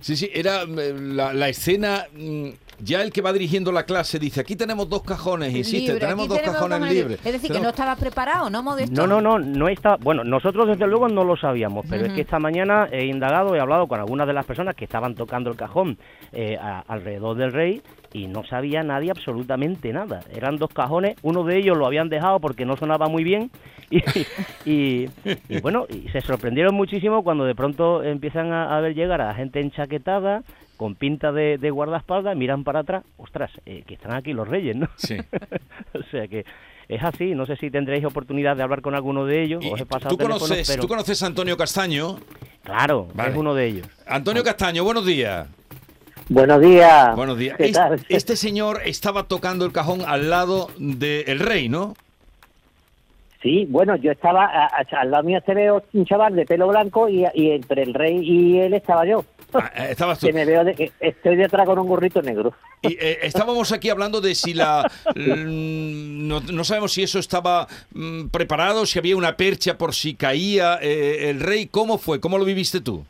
Sí, 0.00 0.16
sí, 0.16 0.28
era 0.34 0.62
eh, 0.62 0.94
la, 0.98 1.32
la 1.32 1.48
escena. 1.48 2.06
Ya 2.80 3.02
el 3.02 3.10
que 3.12 3.22
va 3.22 3.32
dirigiendo 3.32 3.72
la 3.72 3.84
clase 3.84 4.18
dice: 4.18 4.40
aquí 4.40 4.54
tenemos 4.56 4.88
dos 4.88 5.02
cajones, 5.02 5.54
insiste, 5.54 5.92
Libre, 5.92 6.00
tenemos 6.00 6.28
dos 6.28 6.38
tenemos 6.38 6.56
cajones 6.56 6.78
cajones 6.78 6.94
libres. 6.94 7.18
Es 7.26 7.32
decir, 7.32 7.50
que 7.52 7.60
no 7.60 7.70
estabas 7.70 7.98
preparado, 7.98 8.50
¿no, 8.50 8.62
Modesto? 8.62 8.94
No, 8.94 9.06
no, 9.06 9.20
no, 9.20 9.38
no 9.38 9.68
está. 9.68 9.96
Bueno, 9.96 10.24
nosotros 10.24 10.68
desde 10.68 10.86
luego 10.86 11.08
no 11.08 11.24
lo 11.24 11.36
sabíamos, 11.36 11.86
pero 11.88 12.06
es 12.06 12.12
que 12.12 12.20
esta 12.20 12.38
mañana 12.38 12.88
he 12.92 13.06
indagado, 13.06 13.54
he 13.54 13.60
hablado 13.60 13.86
con 13.86 13.98
algunas 14.00 14.26
de 14.26 14.32
las 14.34 14.44
personas 14.44 14.74
que 14.76 14.84
estaban 14.84 15.14
tocando 15.14 15.50
el 15.50 15.56
cajón 15.56 15.96
eh, 16.32 16.56
a- 16.60 16.84
alrededor 16.86 17.36
del 17.36 17.52
rey 17.52 17.82
y 18.12 18.26
no 18.28 18.44
sabía 18.44 18.82
nadie 18.82 19.10
absolutamente 19.10 19.92
nada. 19.92 20.20
Eran 20.34 20.56
dos 20.56 20.70
cajones, 20.70 21.16
uno 21.22 21.44
de 21.44 21.58
ellos 21.58 21.76
lo 21.76 21.86
habían 21.86 22.08
dejado 22.08 22.40
porque 22.40 22.64
no 22.66 22.76
sonaba 22.76 23.08
muy 23.08 23.24
bien 23.24 23.50
y, 23.90 23.98
y- 24.64 25.08
y 25.48 25.60
bueno, 25.60 25.86
y 25.88 26.08
se 26.10 26.20
sorprendieron 26.20 26.74
muchísimo 26.74 27.22
cuando 27.22 27.44
de 27.44 27.54
pronto 27.54 28.02
empiezan 28.02 28.52
a, 28.52 28.76
a 28.76 28.80
ver 28.80 28.94
llegar 28.94 29.20
a 29.20 29.34
gente 29.34 29.60
enchaquetada 29.60 30.42
con 30.76 30.94
pinta 30.94 31.32
de, 31.32 31.58
de 31.58 31.70
guardaespaldas, 31.70 32.36
miran 32.36 32.64
para 32.64 32.80
atrás, 32.80 33.04
ostras, 33.16 33.50
eh, 33.66 33.82
que 33.86 33.94
están 33.94 34.12
aquí 34.14 34.32
los 34.32 34.46
reyes, 34.48 34.76
¿no? 34.76 34.88
Sí. 34.96 35.16
o 35.94 36.02
sea 36.10 36.28
que 36.28 36.44
es 36.88 37.02
así, 37.02 37.34
no 37.34 37.46
sé 37.46 37.56
si 37.56 37.70
tendréis 37.70 38.04
oportunidad 38.04 38.56
de 38.56 38.62
hablar 38.62 38.80
con 38.82 38.94
alguno 38.94 39.24
de 39.26 39.42
ellos, 39.42 39.64
os 39.70 39.80
he 39.80 39.86
pasado 39.86 40.16
¿Tú 40.16 40.22
conoces, 40.22 40.68
pero 40.68 40.82
¿Tú 40.82 40.88
conoces 40.88 41.22
a 41.22 41.26
Antonio 41.26 41.56
Castaño? 41.56 42.16
claro, 42.62 43.08
Vale. 43.14 43.30
es 43.30 43.36
uno 43.36 43.54
de 43.54 43.66
ellos. 43.66 43.88
Antonio 44.06 44.44
Castaño, 44.44 44.84
buenos 44.84 45.04
días. 45.06 45.48
Buenos 46.28 46.60
días. 46.60 47.14
Buenos 47.14 47.38
días. 47.38 47.56
¿Qué 47.56 47.66
Es- 47.66 47.72
tal? 47.72 48.04
Este 48.08 48.34
señor 48.36 48.80
estaba 48.84 49.24
tocando 49.28 49.64
el 49.64 49.72
cajón 49.72 50.00
al 50.06 50.28
lado 50.28 50.70
del 50.76 51.38
rey, 51.38 51.68
¿no? 51.68 51.94
Sí, 53.46 53.64
bueno, 53.70 53.94
yo 53.94 54.10
estaba, 54.10 54.44
a- 54.46 54.66
a- 54.66 55.00
al 55.02 55.10
lado 55.12 55.22
mío 55.22 55.38
se 55.46 55.54
ve 55.54 55.70
un 55.70 56.04
chaval 56.04 56.34
de 56.34 56.44
pelo 56.46 56.66
blanco 56.66 57.08
y, 57.08 57.24
y 57.32 57.52
entre 57.52 57.84
el 57.84 57.94
rey 57.94 58.18
y 58.20 58.58
él 58.58 58.74
estaba 58.74 59.06
yo. 59.06 59.24
Eh, 59.76 59.86
Estabas 59.90 60.18
tú. 60.20 60.26
Que 60.26 60.32
me 60.32 60.44
veo, 60.44 60.64
de- 60.64 60.90
estoy 60.98 61.36
detrás 61.36 61.64
con 61.64 61.78
un 61.78 61.86
gorrito 61.86 62.20
negro. 62.22 62.52
Y 62.82 62.94
eh, 62.94 63.18
estábamos 63.22 63.70
aquí 63.70 63.88
hablando 63.88 64.20
de 64.20 64.34
si 64.34 64.52
la... 64.52 64.90
no, 65.14 66.40
no 66.40 66.64
sabemos 66.64 66.92
si 66.92 67.04
eso 67.04 67.20
estaba 67.20 67.68
mm, 67.94 68.26
preparado, 68.32 68.84
si 68.84 68.98
había 68.98 69.16
una 69.16 69.36
percha 69.36 69.78
por 69.78 69.94
si 69.94 70.14
caía 70.14 70.80
eh, 70.82 71.30
el 71.30 71.38
rey. 71.38 71.66
¿Cómo 71.66 71.98
fue? 71.98 72.18
¿Cómo 72.20 72.38
lo 72.38 72.44
viviste 72.44 72.80
tú? 72.80 73.04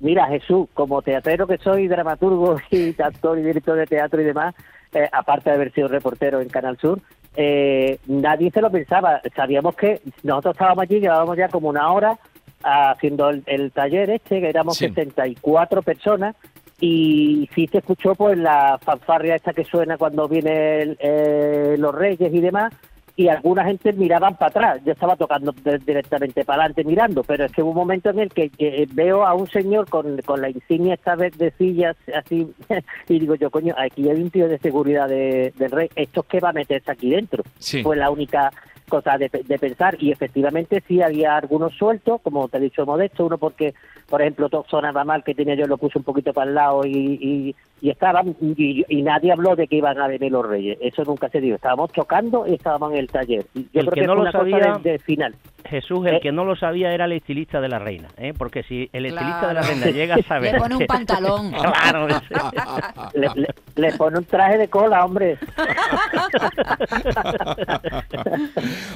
Mira, 0.00 0.26
Jesús, 0.28 0.66
como 0.72 1.02
teatrero 1.02 1.46
que 1.46 1.58
soy, 1.58 1.88
dramaturgo 1.88 2.56
y 2.70 2.94
actor 3.02 3.38
y 3.38 3.42
director 3.42 3.76
de 3.76 3.84
teatro 3.86 4.22
y 4.22 4.24
demás, 4.24 4.54
eh, 4.94 5.08
aparte 5.12 5.50
de 5.50 5.56
haber 5.56 5.72
sido 5.74 5.88
reportero 5.88 6.40
en 6.40 6.48
Canal 6.48 6.78
Sur, 6.78 7.00
eh, 7.36 7.98
nadie 8.06 8.50
se 8.50 8.60
lo 8.60 8.70
pensaba. 8.70 9.20
Sabíamos 9.34 9.76
que 9.76 10.00
nosotros 10.22 10.54
estábamos 10.54 10.82
allí, 10.82 11.00
llevábamos 11.00 11.36
ya 11.36 11.48
como 11.48 11.68
una 11.68 11.90
hora 11.92 12.18
haciendo 12.62 13.30
el, 13.30 13.42
el 13.46 13.70
taller 13.70 14.10
este, 14.10 14.40
que 14.40 14.48
éramos 14.48 14.76
Sí. 14.76 14.88
64 14.88 15.82
personas, 15.82 16.34
y 16.80 17.48
sí 17.54 17.66
se 17.66 17.78
escuchó 17.78 18.14
pues 18.14 18.38
la 18.38 18.78
fanfarria 18.82 19.34
esta 19.36 19.52
que 19.52 19.64
suena 19.64 19.96
cuando 19.96 20.28
vienen 20.28 20.96
eh, 21.00 21.76
los 21.78 21.94
reyes 21.94 22.32
y 22.32 22.40
demás, 22.40 22.72
y 23.18 23.26
alguna 23.26 23.64
gente 23.64 23.92
miraban 23.94 24.36
para 24.36 24.48
atrás. 24.50 24.80
Yo 24.84 24.92
estaba 24.92 25.16
tocando 25.16 25.52
directamente 25.84 26.44
para 26.44 26.62
adelante 26.62 26.84
mirando, 26.84 27.24
pero 27.24 27.46
es 27.46 27.52
que 27.52 27.64
hubo 27.64 27.70
un 27.70 27.76
momento 27.76 28.10
en 28.10 28.20
el 28.20 28.30
que, 28.30 28.48
veo 28.92 29.26
a 29.26 29.34
un 29.34 29.48
señor 29.48 29.90
con, 29.90 30.22
con 30.22 30.40
la 30.40 30.50
insignia 30.50 30.94
esta 30.94 31.16
vez 31.16 31.36
de 31.36 31.50
sillas 31.58 31.96
así 32.14 32.46
y 33.08 33.18
digo 33.18 33.34
yo, 33.34 33.50
coño, 33.50 33.74
aquí 33.76 34.08
hay 34.08 34.22
un 34.22 34.30
tío 34.30 34.46
de 34.48 34.58
seguridad 34.58 35.08
de- 35.08 35.52
del 35.58 35.70
rey, 35.72 35.88
¿esto 35.96 36.20
es 36.20 36.26
que 36.28 36.38
va 36.38 36.50
a 36.50 36.52
meterse 36.52 36.92
aquí 36.92 37.10
dentro? 37.10 37.42
Sí. 37.58 37.82
Fue 37.82 37.96
la 37.96 38.08
única 38.08 38.52
cosa 38.88 39.18
de, 39.18 39.28
de 39.28 39.58
pensar 39.58 39.96
y 40.00 40.12
efectivamente 40.12 40.80
sí 40.86 41.02
había 41.02 41.36
algunos 41.36 41.74
sueltos, 41.74 42.20
como 42.22 42.48
te 42.48 42.58
he 42.58 42.60
dicho 42.60 42.86
Modesto, 42.86 43.26
uno 43.26 43.36
porque, 43.36 43.74
por 44.08 44.22
ejemplo, 44.22 44.48
todo 44.48 44.64
sonaba 44.70 45.02
mal 45.04 45.24
que 45.24 45.34
tenía 45.34 45.56
yo 45.56 45.66
lo 45.66 45.76
puse 45.76 45.98
un 45.98 46.04
poquito 46.04 46.32
para 46.32 46.48
el 46.48 46.54
lado 46.54 46.86
y, 46.86 47.18
y, 47.20 47.56
y 47.80 47.90
estaban 47.90 48.34
y, 48.40 48.84
y 48.88 49.02
nadie 49.02 49.32
habló 49.32 49.54
de 49.56 49.66
que 49.68 49.76
iban 49.76 49.98
a 49.98 50.06
venir 50.08 50.32
los 50.32 50.46
reyes. 50.46 50.78
Eso 50.80 51.04
nunca 51.04 51.28
se 51.28 51.40
dio. 51.40 51.54
Estábamos 51.54 51.92
tocando 51.92 52.46
y 52.46 52.54
estábamos 52.54 52.92
en 52.92 52.98
el 52.98 53.08
taller. 53.08 53.44
Yo 53.54 53.62
El 53.72 53.86
creo 53.86 53.90
que 53.90 54.00
que, 54.00 54.06
no 54.06 54.14
fue 54.14 54.16
lo 54.16 54.22
una 54.22 54.32
cosa 54.32 54.44
sabía- 54.50 54.78
de, 54.82 54.92
de 54.92 54.98
final. 54.98 55.34
Jesús, 55.68 56.06
el 56.06 56.14
Eh. 56.14 56.20
que 56.20 56.32
no 56.32 56.44
lo 56.44 56.56
sabía 56.56 56.92
era 56.94 57.04
el 57.04 57.12
estilista 57.12 57.60
de 57.60 57.68
la 57.68 57.78
reina, 57.78 58.08
¿eh? 58.16 58.32
porque 58.36 58.62
si 58.62 58.88
el 58.92 59.06
estilista 59.06 59.48
de 59.48 59.54
la 59.54 59.60
Claro. 59.60 59.68
reina 59.68 59.86
llega 59.90 60.14
a 60.14 60.22
saber... 60.22 60.52
Le 60.54 60.58
pone 60.60 60.76
un 60.76 60.86
pantalón. 60.86 61.50
claro, 61.82 62.06
Le, 63.14 63.28
le- 63.34 63.54
le 63.76 63.92
pone 63.92 64.18
un 64.18 64.24
traje 64.24 64.56
de 64.58 64.68
cola, 64.68 65.04
hombre. 65.04 65.36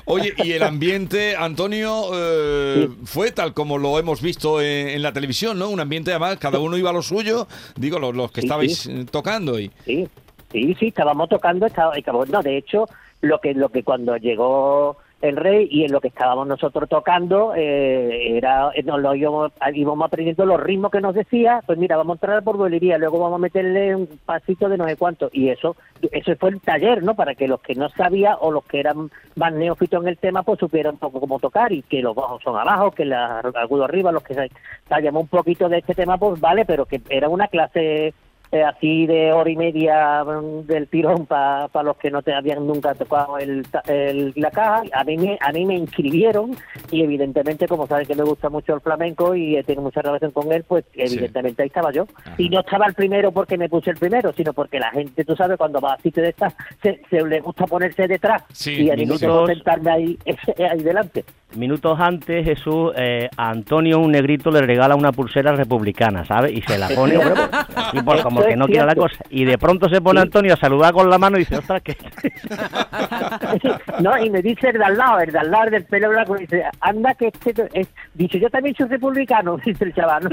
Oye, 0.04 0.32
y 0.38 0.52
el 0.52 0.62
ambiente, 0.62 1.36
Antonio, 1.36 2.04
eh, 2.14 2.88
fue 3.04 3.30
tal 3.32 3.52
como 3.54 3.78
lo 3.78 3.98
hemos 3.98 4.22
visto 4.22 4.60
en, 4.60 4.88
en 4.88 5.02
la 5.02 5.12
televisión, 5.12 5.58
¿no? 5.58 5.68
Un 5.68 5.80
ambiente 5.80 6.10
además, 6.10 6.38
cada 6.38 6.58
uno 6.58 6.76
iba 6.76 6.90
a 6.90 6.92
lo 6.92 7.02
suyo, 7.02 7.46
digo, 7.76 7.98
los, 7.98 8.14
los 8.14 8.30
que 8.32 8.40
Sí, 8.40 8.46
estabais 8.46 8.71
sí. 8.74 9.04
tocando 9.06 9.58
y... 9.58 9.70
Sí, 9.84 10.08
sí, 10.50 10.74
sí, 10.78 10.86
estábamos 10.88 11.28
tocando, 11.28 11.66
estaba, 11.66 11.94
estaba- 11.96 12.24
no, 12.26 12.42
de 12.42 12.56
hecho, 12.56 12.86
lo 13.20 13.38
que 13.40 13.54
lo 13.54 13.68
que 13.70 13.82
cuando 13.84 14.16
llegó 14.16 14.96
el 15.20 15.36
rey 15.36 15.68
y 15.70 15.84
en 15.84 15.92
lo 15.92 16.00
que 16.00 16.08
estábamos 16.08 16.48
nosotros 16.48 16.88
tocando 16.88 17.54
eh, 17.54 18.36
era 18.36 18.72
nos 18.84 19.00
lo 19.00 19.14
íbamos, 19.14 19.52
íbamos 19.72 20.04
aprendiendo 20.04 20.44
los 20.44 20.58
ritmos 20.60 20.90
que 20.90 21.00
nos 21.00 21.14
decía, 21.14 21.60
pues 21.64 21.78
mira, 21.78 21.96
vamos 21.96 22.14
a 22.14 22.16
entrar 22.16 22.42
por 22.42 22.56
bolería, 22.56 22.98
luego 22.98 23.20
vamos 23.20 23.36
a 23.36 23.42
meterle 23.42 23.94
un 23.94 24.08
pasito 24.26 24.68
de 24.68 24.76
no 24.76 24.84
sé 24.88 24.96
cuánto 24.96 25.30
y 25.32 25.50
eso 25.50 25.76
eso 26.10 26.34
fue 26.40 26.50
el 26.50 26.60
taller, 26.60 27.04
¿no? 27.04 27.14
Para 27.14 27.36
que 27.36 27.46
los 27.46 27.60
que 27.60 27.76
no 27.76 27.88
sabían 27.90 28.34
o 28.40 28.50
los 28.50 28.64
que 28.64 28.80
eran 28.80 29.12
más 29.36 29.52
neófitos 29.52 30.02
en 30.02 30.08
el 30.08 30.18
tema 30.18 30.42
pues 30.42 30.58
supieran 30.58 30.94
un 30.94 30.98
poco 30.98 31.20
cómo 31.20 31.38
tocar 31.38 31.70
y 31.70 31.82
que 31.82 32.02
los 32.02 32.16
bajos 32.16 32.42
son 32.42 32.58
abajo, 32.58 32.90
que 32.90 33.04
los 33.04 33.16
agudos 33.54 33.84
arriba, 33.88 34.10
los 34.10 34.24
que 34.24 34.50
sabíamos 34.88 35.22
un 35.22 35.28
poquito 35.28 35.68
de 35.68 35.78
este 35.78 35.94
tema 35.94 36.18
pues 36.18 36.40
vale, 36.40 36.64
pero 36.64 36.84
que 36.84 37.00
era 37.08 37.28
una 37.28 37.46
clase 37.46 38.12
eh, 38.52 38.62
así 38.62 39.06
de 39.06 39.32
hora 39.32 39.50
y 39.50 39.56
media 39.56 40.22
mm, 40.24 40.66
del 40.66 40.86
tirón 40.88 41.26
para 41.26 41.68
los 41.82 41.96
que 41.96 42.10
no 42.10 42.22
te 42.22 42.32
habían 42.34 42.66
nunca 42.66 42.94
tocado 42.94 43.38
el, 43.38 43.66
el- 43.86 44.32
la 44.36 44.50
caja. 44.50 44.82
A 44.92 45.04
mí, 45.04 45.16
me, 45.16 45.38
a 45.40 45.50
mí 45.52 45.64
me 45.64 45.74
inscribieron 45.76 46.54
y 46.90 47.02
evidentemente, 47.02 47.66
como 47.66 47.86
saben 47.86 48.06
que 48.06 48.14
me 48.14 48.22
gusta 48.24 48.48
mucho 48.50 48.74
el 48.74 48.80
flamenco 48.80 49.34
y 49.34 49.56
eh, 49.56 49.64
tengo 49.64 49.82
mucha 49.82 50.02
relación 50.02 50.30
con 50.32 50.52
él, 50.52 50.64
pues 50.68 50.84
evidentemente 50.94 51.62
ahí 51.62 51.68
estaba 51.68 51.90
yo. 51.92 52.06
Y 52.38 52.48
no 52.48 52.60
estaba 52.60 52.86
el 52.86 52.94
primero 52.94 53.32
porque 53.32 53.56
me 53.58 53.68
puse 53.68 53.90
el 53.90 53.96
primero, 53.96 54.32
sino 54.32 54.52
porque 54.52 54.78
la 54.78 54.90
gente, 54.90 55.24
tú 55.24 55.34
sabes, 55.34 55.56
cuando 55.56 55.80
va 55.80 55.94
a 55.94 55.98
sitio 55.98 56.22
de 56.22 56.28
estas, 56.30 56.54
se, 56.82 57.00
se 57.08 57.22
le 57.24 57.40
gusta 57.40 57.66
ponerse 57.66 58.06
detrás 58.06 58.42
Sí, 58.52 58.82
y 58.84 58.90
a 58.90 58.94
mí 58.96 59.06
me 59.06 59.16
sentarme 59.16 59.90
ahí, 59.90 60.18
ahí 60.70 60.82
delante. 60.82 61.24
Minutos 61.56 61.98
antes, 62.00 62.44
Jesús, 62.46 62.92
eh, 62.96 63.28
a 63.36 63.50
Antonio, 63.50 63.98
un 63.98 64.10
negrito, 64.12 64.50
le 64.50 64.62
regala 64.62 64.94
una 64.94 65.12
pulsera 65.12 65.52
republicana, 65.52 66.24
¿sabes? 66.24 66.52
Y 66.52 66.62
se 66.62 66.78
la 66.78 66.88
pone, 66.88 67.14
y 67.92 68.00
por 68.00 68.22
como 68.22 68.41
Eso 68.42 68.48
que 68.48 68.54
es 68.54 68.58
no 68.58 68.66
quiere 68.66 68.86
la 68.86 68.92
cierto. 68.92 69.02
cosa. 69.02 69.24
Y 69.30 69.44
de 69.44 69.58
pronto 69.58 69.88
se 69.88 70.00
pone 70.00 70.20
Antonio 70.20 70.54
a 70.54 70.56
saludar 70.56 70.92
con 70.92 71.08
la 71.08 71.18
mano 71.18 71.36
y 71.36 71.40
dice, 71.40 71.58
ostras, 71.58 71.82
que... 71.82 71.96
No, 74.00 74.18
y 74.18 74.30
me 74.30 74.42
dice 74.42 74.68
el 74.68 74.78
de 74.78 74.84
al 74.84 74.96
lado, 74.96 75.20
el 75.20 75.32
de 75.32 75.38
al 75.38 75.50
lado 75.50 75.64
el 75.64 75.70
del 75.72 75.84
pelo 75.84 76.08
blanco, 76.08 76.36
dice, 76.36 76.64
anda 76.80 77.14
que 77.14 77.28
este, 77.28 77.68
es, 77.72 77.88
dice, 78.14 78.40
yo 78.40 78.50
también 78.50 78.74
soy 78.74 78.88
republicano, 78.88 79.56
dice 79.64 79.84
el 79.84 79.94
chaval, 79.94 80.24
¿no? 80.24 80.30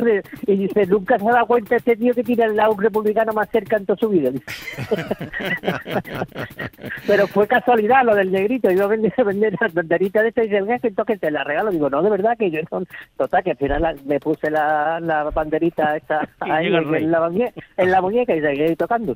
y 0.47 0.57
dice, 0.57 0.85
nunca 0.87 1.17
se 1.17 1.27
ha 1.27 1.31
dado 1.31 1.45
cuenta 1.45 1.75
este 1.75 1.95
tío 1.95 2.13
que 2.13 2.23
tiene 2.23 2.43
al 2.43 2.55
lado 2.55 2.73
un 2.73 2.81
republicano 2.81 3.33
más 3.33 3.49
cerca 3.49 3.77
en 3.77 3.85
toda 3.85 3.97
su 3.97 4.09
vida. 4.09 4.29
Pero 7.07 7.27
fue 7.27 7.47
casualidad 7.47 8.03
lo 8.03 8.15
del 8.15 8.31
negrito, 8.31 8.71
yo 8.71 8.87
vendí 8.87 9.11
a 9.15 9.23
vender 9.23 9.55
las 9.59 9.73
banderitas 9.73 10.23
de 10.23 10.29
este 10.29 10.45
y 10.45 10.49
dice, 10.49 10.91
toque 10.91 11.17
te 11.17 11.31
la 11.31 11.43
regalo, 11.43 11.71
digo, 11.71 11.89
no, 11.89 12.01
de 12.01 12.09
verdad 12.09 12.37
que 12.37 12.51
yo 12.51 12.59
no, 12.71 12.83
total, 13.17 13.43
que 13.43 13.51
al 13.51 13.57
final 13.57 13.99
me 14.05 14.19
puse 14.19 14.49
la, 14.49 14.99
la 14.99 15.23
banderita 15.25 15.97
esta 15.97 16.27
ahí 16.39 16.67
en, 16.67 17.11
la, 17.11 17.29
en 17.77 17.91
la 17.91 17.98
muñeca 18.01 18.35
y 18.35 18.41
seguí 18.41 18.75
tocando. 18.75 19.15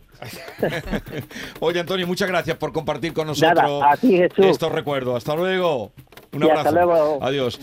Oye, 1.60 1.80
Antonio, 1.80 2.08
muchas 2.08 2.28
gracias 2.28 2.58
por 2.58 2.72
compartir 2.72 3.14
con 3.14 3.28
nosotros 3.28 3.56
Nada, 3.82 3.98
ti, 3.98 4.22
estos 4.22 4.72
recuerdos. 4.72 5.18
Hasta 5.18 5.36
luego. 5.36 5.92
Un 6.32 6.42
Y 6.42 6.44
abrazo. 6.46 6.60
hasta 6.70 6.72
luego. 6.72 7.20
Adiós. 7.22 7.60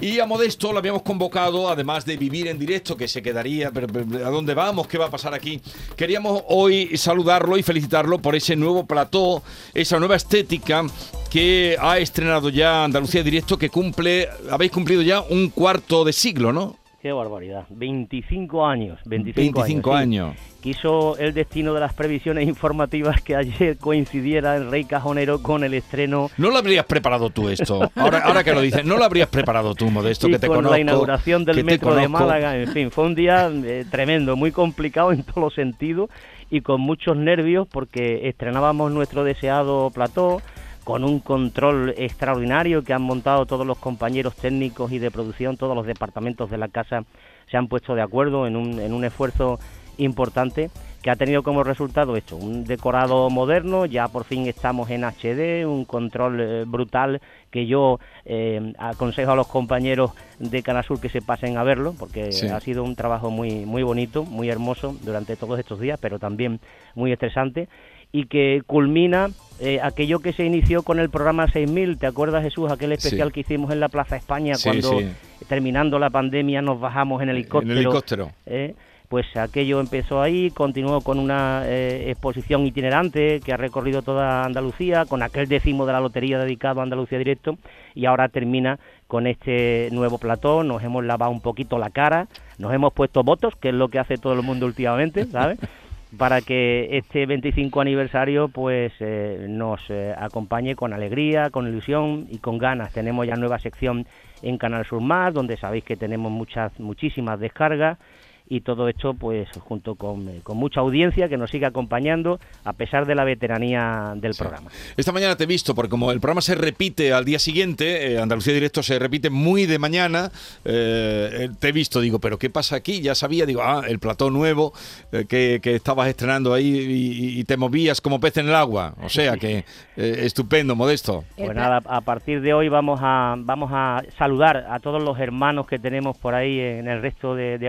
Y 0.00 0.20
a 0.20 0.26
Modesto 0.26 0.72
lo 0.72 0.78
habíamos 0.78 1.02
convocado, 1.02 1.68
además 1.68 2.04
de 2.04 2.16
vivir 2.16 2.46
en 2.46 2.56
directo, 2.58 2.96
que 2.96 3.08
se 3.08 3.20
quedaría, 3.20 3.72
pero, 3.72 3.88
pero, 3.88 4.26
¿a 4.26 4.30
dónde 4.30 4.54
vamos? 4.54 4.86
¿Qué 4.86 4.96
va 4.96 5.06
a 5.06 5.10
pasar 5.10 5.34
aquí? 5.34 5.60
Queríamos 5.96 6.42
hoy 6.48 6.96
saludarlo 6.96 7.56
y 7.56 7.64
felicitarlo 7.64 8.20
por 8.20 8.36
ese 8.36 8.54
nuevo 8.54 8.86
plató, 8.86 9.42
esa 9.74 9.98
nueva 9.98 10.14
estética 10.14 10.84
que 11.30 11.76
ha 11.80 11.98
estrenado 11.98 12.48
ya 12.48 12.84
Andalucía 12.84 13.24
Directo, 13.24 13.58
que 13.58 13.70
cumple, 13.70 14.28
habéis 14.50 14.70
cumplido 14.70 15.02
ya 15.02 15.20
un 15.20 15.48
cuarto 15.50 16.04
de 16.04 16.12
siglo, 16.12 16.52
¿no? 16.52 16.76
Qué 17.00 17.12
barbaridad. 17.12 17.64
25 17.70 18.66
años. 18.66 18.98
25, 19.04 19.60
25 19.60 19.94
años. 19.94 20.36
Quiso 20.60 21.16
el 21.16 21.32
destino 21.32 21.72
de 21.72 21.78
las 21.78 21.92
previsiones 21.92 22.48
informativas 22.48 23.20
que 23.22 23.36
ayer 23.36 23.78
coincidiera 23.78 24.56
el 24.56 24.68
Rey 24.68 24.84
Cajonero 24.84 25.40
con 25.40 25.62
el 25.62 25.74
estreno 25.74 26.28
No 26.36 26.50
lo 26.50 26.58
habrías 26.58 26.84
preparado 26.86 27.30
tú 27.30 27.48
esto. 27.48 27.88
Ahora, 27.94 28.18
ahora 28.24 28.42
que 28.42 28.52
lo 28.52 28.60
dices, 28.60 28.84
no 28.84 28.96
lo 28.96 29.04
habrías 29.04 29.28
preparado 29.28 29.76
tú, 29.76 29.90
Modesto, 29.90 30.26
que 30.26 30.40
te 30.40 30.48
con 30.48 30.56
conozco. 30.56 30.74
la 30.74 30.80
inauguración 30.80 31.44
del 31.44 31.64
metro 31.64 31.94
de. 31.94 32.08
Málaga. 32.08 32.56
En 32.56 32.68
fin, 32.72 32.90
fue 32.90 33.04
un 33.04 33.14
día 33.14 33.48
eh, 33.48 33.84
tremendo, 33.88 34.34
muy 34.34 34.50
complicado 34.50 35.12
en 35.12 35.22
todos 35.22 35.36
los 35.36 35.54
sentidos 35.54 36.10
y 36.50 36.62
con 36.62 36.80
muchos 36.80 37.16
nervios 37.16 37.68
porque 37.68 38.28
estrenábamos 38.28 38.90
nuestro 38.90 39.22
deseado 39.22 39.90
plató 39.90 40.40
con 40.88 41.04
un 41.04 41.20
control 41.20 41.92
extraordinario 41.98 42.82
que 42.82 42.94
han 42.94 43.02
montado 43.02 43.44
todos 43.44 43.66
los 43.66 43.76
compañeros 43.76 44.34
técnicos 44.36 44.90
y 44.90 44.98
de 44.98 45.10
producción, 45.10 45.58
todos 45.58 45.76
los 45.76 45.84
departamentos 45.84 46.48
de 46.50 46.56
la 46.56 46.68
casa 46.68 47.04
se 47.50 47.58
han 47.58 47.68
puesto 47.68 47.94
de 47.94 48.00
acuerdo 48.00 48.46
en 48.46 48.56
un, 48.56 48.80
en 48.80 48.94
un 48.94 49.04
esfuerzo 49.04 49.58
importante 49.98 50.70
que 51.02 51.10
ha 51.10 51.16
tenido 51.16 51.42
como 51.42 51.62
resultado 51.62 52.16
esto, 52.16 52.36
un 52.36 52.64
decorado 52.64 53.28
moderno, 53.28 53.84
ya 53.84 54.08
por 54.08 54.24
fin 54.24 54.46
estamos 54.46 54.88
en 54.88 55.04
HD, 55.04 55.66
un 55.66 55.84
control 55.84 56.40
eh, 56.40 56.64
brutal 56.66 57.20
que 57.50 57.66
yo 57.66 58.00
eh, 58.24 58.72
aconsejo 58.78 59.32
a 59.32 59.36
los 59.36 59.46
compañeros 59.46 60.12
de 60.38 60.62
Canasur 60.62 61.00
que 61.00 61.10
se 61.10 61.20
pasen 61.20 61.58
a 61.58 61.64
verlo, 61.64 61.94
porque 61.98 62.32
Sí. 62.32 62.48
ha 62.48 62.60
sido 62.60 62.82
un 62.82 62.96
trabajo 62.96 63.30
muy, 63.30 63.66
muy 63.66 63.82
bonito, 63.82 64.24
muy 64.24 64.48
hermoso 64.48 64.96
durante 65.02 65.36
todos 65.36 65.58
estos 65.58 65.80
días, 65.80 65.98
pero 66.00 66.18
también 66.18 66.60
muy 66.94 67.12
estresante 67.12 67.68
y 68.12 68.26
que 68.26 68.62
culmina 68.66 69.28
eh, 69.60 69.80
aquello 69.82 70.20
que 70.20 70.32
se 70.32 70.44
inició 70.44 70.82
con 70.82 70.98
el 71.00 71.10
programa 71.10 71.48
6000, 71.50 71.98
¿te 71.98 72.06
acuerdas 72.06 72.44
Jesús? 72.44 72.70
Aquel 72.70 72.92
especial 72.92 73.28
Sí. 73.28 73.34
que 73.34 73.40
hicimos 73.40 73.72
en 73.72 73.80
la 73.80 73.88
Plaza 73.88 74.16
España 74.16 74.54
Sí, 74.54 74.68
cuando 74.68 74.98
sí. 75.00 75.08
terminando 75.48 75.98
la 75.98 76.10
pandemia 76.10 76.62
nos 76.62 76.78
bajamos 76.80 77.20
en 77.22 77.30
helicóptero. 77.30 77.72
helicóptero. 77.74 78.30
¿eh? 78.46 78.74
Pues 79.08 79.24
aquello 79.38 79.80
empezó 79.80 80.20
ahí, 80.20 80.50
continuó 80.50 81.00
con 81.00 81.18
una 81.18 81.62
eh, 81.64 82.10
exposición 82.10 82.66
itinerante 82.66 83.40
que 83.40 83.52
ha 83.54 83.56
recorrido 83.56 84.02
toda 84.02 84.44
Andalucía, 84.44 85.06
con 85.06 85.22
aquel 85.22 85.48
décimo 85.48 85.86
de 85.86 85.92
la 85.94 86.00
lotería 86.00 86.38
dedicado 86.38 86.80
a 86.80 86.82
Andalucía 86.82 87.16
Directo, 87.18 87.56
y 87.94 88.04
ahora 88.04 88.28
termina 88.28 88.78
con 89.06 89.26
este 89.26 89.88
nuevo 89.92 90.18
plató. 90.18 90.62
Nos 90.62 90.82
hemos 90.84 91.04
lavado 91.06 91.32
un 91.32 91.40
poquito 91.40 91.78
la 91.78 91.88
cara, 91.88 92.28
nos 92.58 92.72
hemos 92.74 92.92
puesto 92.92 93.22
votos, 93.24 93.54
que 93.56 93.70
es 93.70 93.74
lo 93.74 93.88
que 93.88 93.98
hace 93.98 94.18
todo 94.18 94.34
el 94.34 94.42
mundo 94.42 94.66
últimamente, 94.66 95.24
¿sabes? 95.26 95.58
para 96.16 96.40
que 96.40 96.96
este 96.96 97.26
25 97.26 97.80
aniversario 97.80 98.48
pues 98.48 98.92
eh, 99.00 99.46
nos 99.48 99.80
eh, 99.90 100.14
acompañe 100.16 100.74
con 100.74 100.92
alegría, 100.92 101.50
con 101.50 101.68
ilusión 101.68 102.26
y 102.30 102.38
con 102.38 102.58
ganas. 102.58 102.92
Tenemos 102.92 103.26
ya 103.26 103.34
nueva 103.36 103.58
sección 103.58 104.06
en 104.42 104.56
Canal 104.56 104.86
Sur 104.86 105.02
Más, 105.02 105.34
donde 105.34 105.56
sabéis 105.56 105.84
que 105.84 105.96
tenemos 105.96 106.32
muchas 106.32 106.78
muchísimas 106.80 107.38
descargas 107.40 107.98
y 108.48 108.60
todo 108.60 108.88
esto 108.88 109.14
pues 109.14 109.48
junto 109.60 109.94
con, 109.94 110.28
eh, 110.28 110.40
con 110.42 110.56
mucha 110.56 110.80
audiencia 110.80 111.28
que 111.28 111.36
nos 111.36 111.50
sigue 111.50 111.66
acompañando 111.66 112.40
a 112.64 112.72
pesar 112.72 113.06
de 113.06 113.14
la 113.14 113.24
veteranía 113.24 114.14
del 114.16 114.34
programa. 114.34 114.70
Esta 114.96 115.12
mañana 115.12 115.36
te 115.36 115.44
he 115.44 115.46
visto, 115.46 115.74
porque 115.74 115.90
como 115.90 116.12
el 116.12 116.20
programa 116.20 116.40
se 116.40 116.54
repite 116.54 117.12
al 117.12 117.24
día 117.24 117.38
siguiente, 117.38 118.12
eh, 118.12 118.20
Andalucía 118.20 118.54
Directo 118.54 118.82
se 118.82 118.98
repite 118.98 119.30
muy 119.30 119.66
de 119.66 119.78
mañana, 119.78 120.30
eh, 120.64 121.50
te 121.58 121.68
he 121.68 121.72
visto, 121.72 122.00
digo, 122.00 122.18
¿pero 122.18 122.38
qué 122.38 122.50
pasa 122.50 122.76
aquí? 122.76 123.00
Ya 123.00 123.14
sabía, 123.14 123.46
digo, 123.46 123.62
ah, 123.62 123.82
el 123.86 123.98
plató 123.98 124.30
nuevo 124.30 124.72
eh, 125.12 125.24
que, 125.28 125.60
que 125.62 125.74
estabas 125.74 126.08
estrenando 126.08 126.54
ahí 126.54 126.68
y, 126.68 127.40
y 127.40 127.44
te 127.44 127.56
movías 127.56 128.00
como 128.00 128.20
pez 128.20 128.36
en 128.38 128.48
el 128.48 128.54
agua. 128.54 128.94
O 129.02 129.08
sea 129.08 129.36
que 129.36 129.64
estupendo, 129.96 130.74
modesto. 130.74 131.24
Pues 131.36 131.54
nada, 131.54 131.82
a 131.84 132.00
partir 132.00 132.40
de 132.40 132.54
hoy 132.54 132.68
vamos 132.68 133.00
a, 133.02 133.34
vamos 133.38 133.70
a 133.72 134.02
saludar 134.18 134.66
a 134.68 134.80
todos 134.80 135.02
los 135.02 135.18
hermanos 135.18 135.66
que 135.66 135.78
tenemos 135.78 136.16
por 136.18 136.34
ahí 136.34 136.58
en 136.60 136.88
el 136.88 137.02
resto 137.02 137.34
de, 137.34 137.58
de 137.58 137.68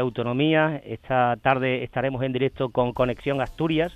Esta 0.77 1.35
tarde 1.41 1.83
estaremos 1.83 2.23
en 2.23 2.33
directo 2.33 2.69
con 2.69 2.93
Conexión 2.93 3.41
Asturias, 3.41 3.91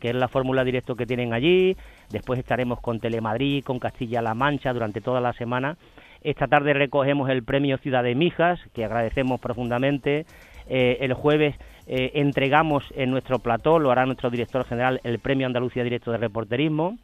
que 0.00 0.08
es 0.08 0.14
la 0.14 0.28
fórmula 0.28 0.64
directo 0.64 0.96
que 0.96 1.06
tienen 1.06 1.32
allí. 1.32 1.76
Después 2.10 2.38
estaremos 2.38 2.80
con 2.80 3.00
Telemadrid, 3.00 3.64
con 3.64 3.78
Castilla-La 3.78 4.34
Mancha 4.34 4.72
durante 4.72 5.00
toda 5.00 5.20
la 5.20 5.32
semana. 5.32 5.76
Esta 6.22 6.46
tarde 6.46 6.72
recogemos 6.72 7.30
el 7.30 7.44
premio 7.44 7.78
Ciudad 7.78 8.02
de 8.02 8.14
Mijas, 8.14 8.60
que 8.74 8.84
agradecemos 8.84 9.40
profundamente. 9.40 10.26
Eh, 10.68 10.98
el 11.00 11.14
jueves 11.14 11.56
eh, 11.86 12.12
entregamos 12.14 12.84
en 12.94 13.10
nuestro 13.10 13.38
plató, 13.38 13.78
lo 13.78 13.90
hará 13.90 14.04
nuestro 14.04 14.28
director 14.30 14.64
general, 14.64 15.00
el 15.04 15.18
premio 15.18 15.46
Andalucía 15.46 15.82
Directo 15.82 16.12
de 16.12 16.18
Reporterismo 16.18 16.98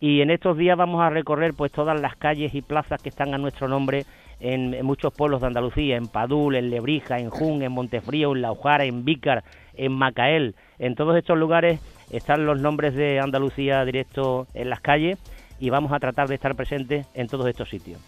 y 0.00 0.20
en 0.20 0.30
estos 0.30 0.56
días 0.56 0.76
vamos 0.76 1.02
a 1.02 1.10
recorrer 1.10 1.54
pues 1.54 1.72
todas 1.72 2.00
las 2.00 2.16
calles 2.16 2.54
y 2.54 2.62
plazas 2.62 3.02
que 3.02 3.08
están 3.08 3.34
a 3.34 3.38
nuestro 3.38 3.68
nombre 3.68 4.04
en, 4.40 4.84
muchos 4.84 5.12
pueblos 5.12 5.40
de 5.40 5.48
Andalucía, 5.48 5.96
en 5.96 6.08
Padul, 6.08 6.56
en 6.56 6.70
Lebrija, 6.70 7.18
en 7.18 7.30
Jun, 7.30 7.62
en 7.62 7.72
Montefrío, 7.72 8.32
en 8.32 8.42
La 8.42 8.52
Ojara, 8.52 8.84
en 8.84 9.04
Vícar, 9.04 9.44
en 9.74 9.92
Macael. 9.92 10.54
En 10.78 10.94
todos 10.94 11.16
estos 11.16 11.38
lugares 11.38 11.80
están 12.10 12.46
los 12.46 12.60
nombres 12.60 12.94
de 12.94 13.20
Andalucía 13.20 13.84
directo 13.84 14.46
en 14.54 14.70
las 14.70 14.80
calles 14.80 15.18
y 15.60 15.70
vamos 15.70 15.92
a 15.92 15.98
tratar 15.98 16.28
de 16.28 16.34
estar 16.34 16.54
presentes 16.54 17.06
en 17.14 17.26
todos 17.28 17.46
estos 17.46 17.68
sitios. 17.68 18.00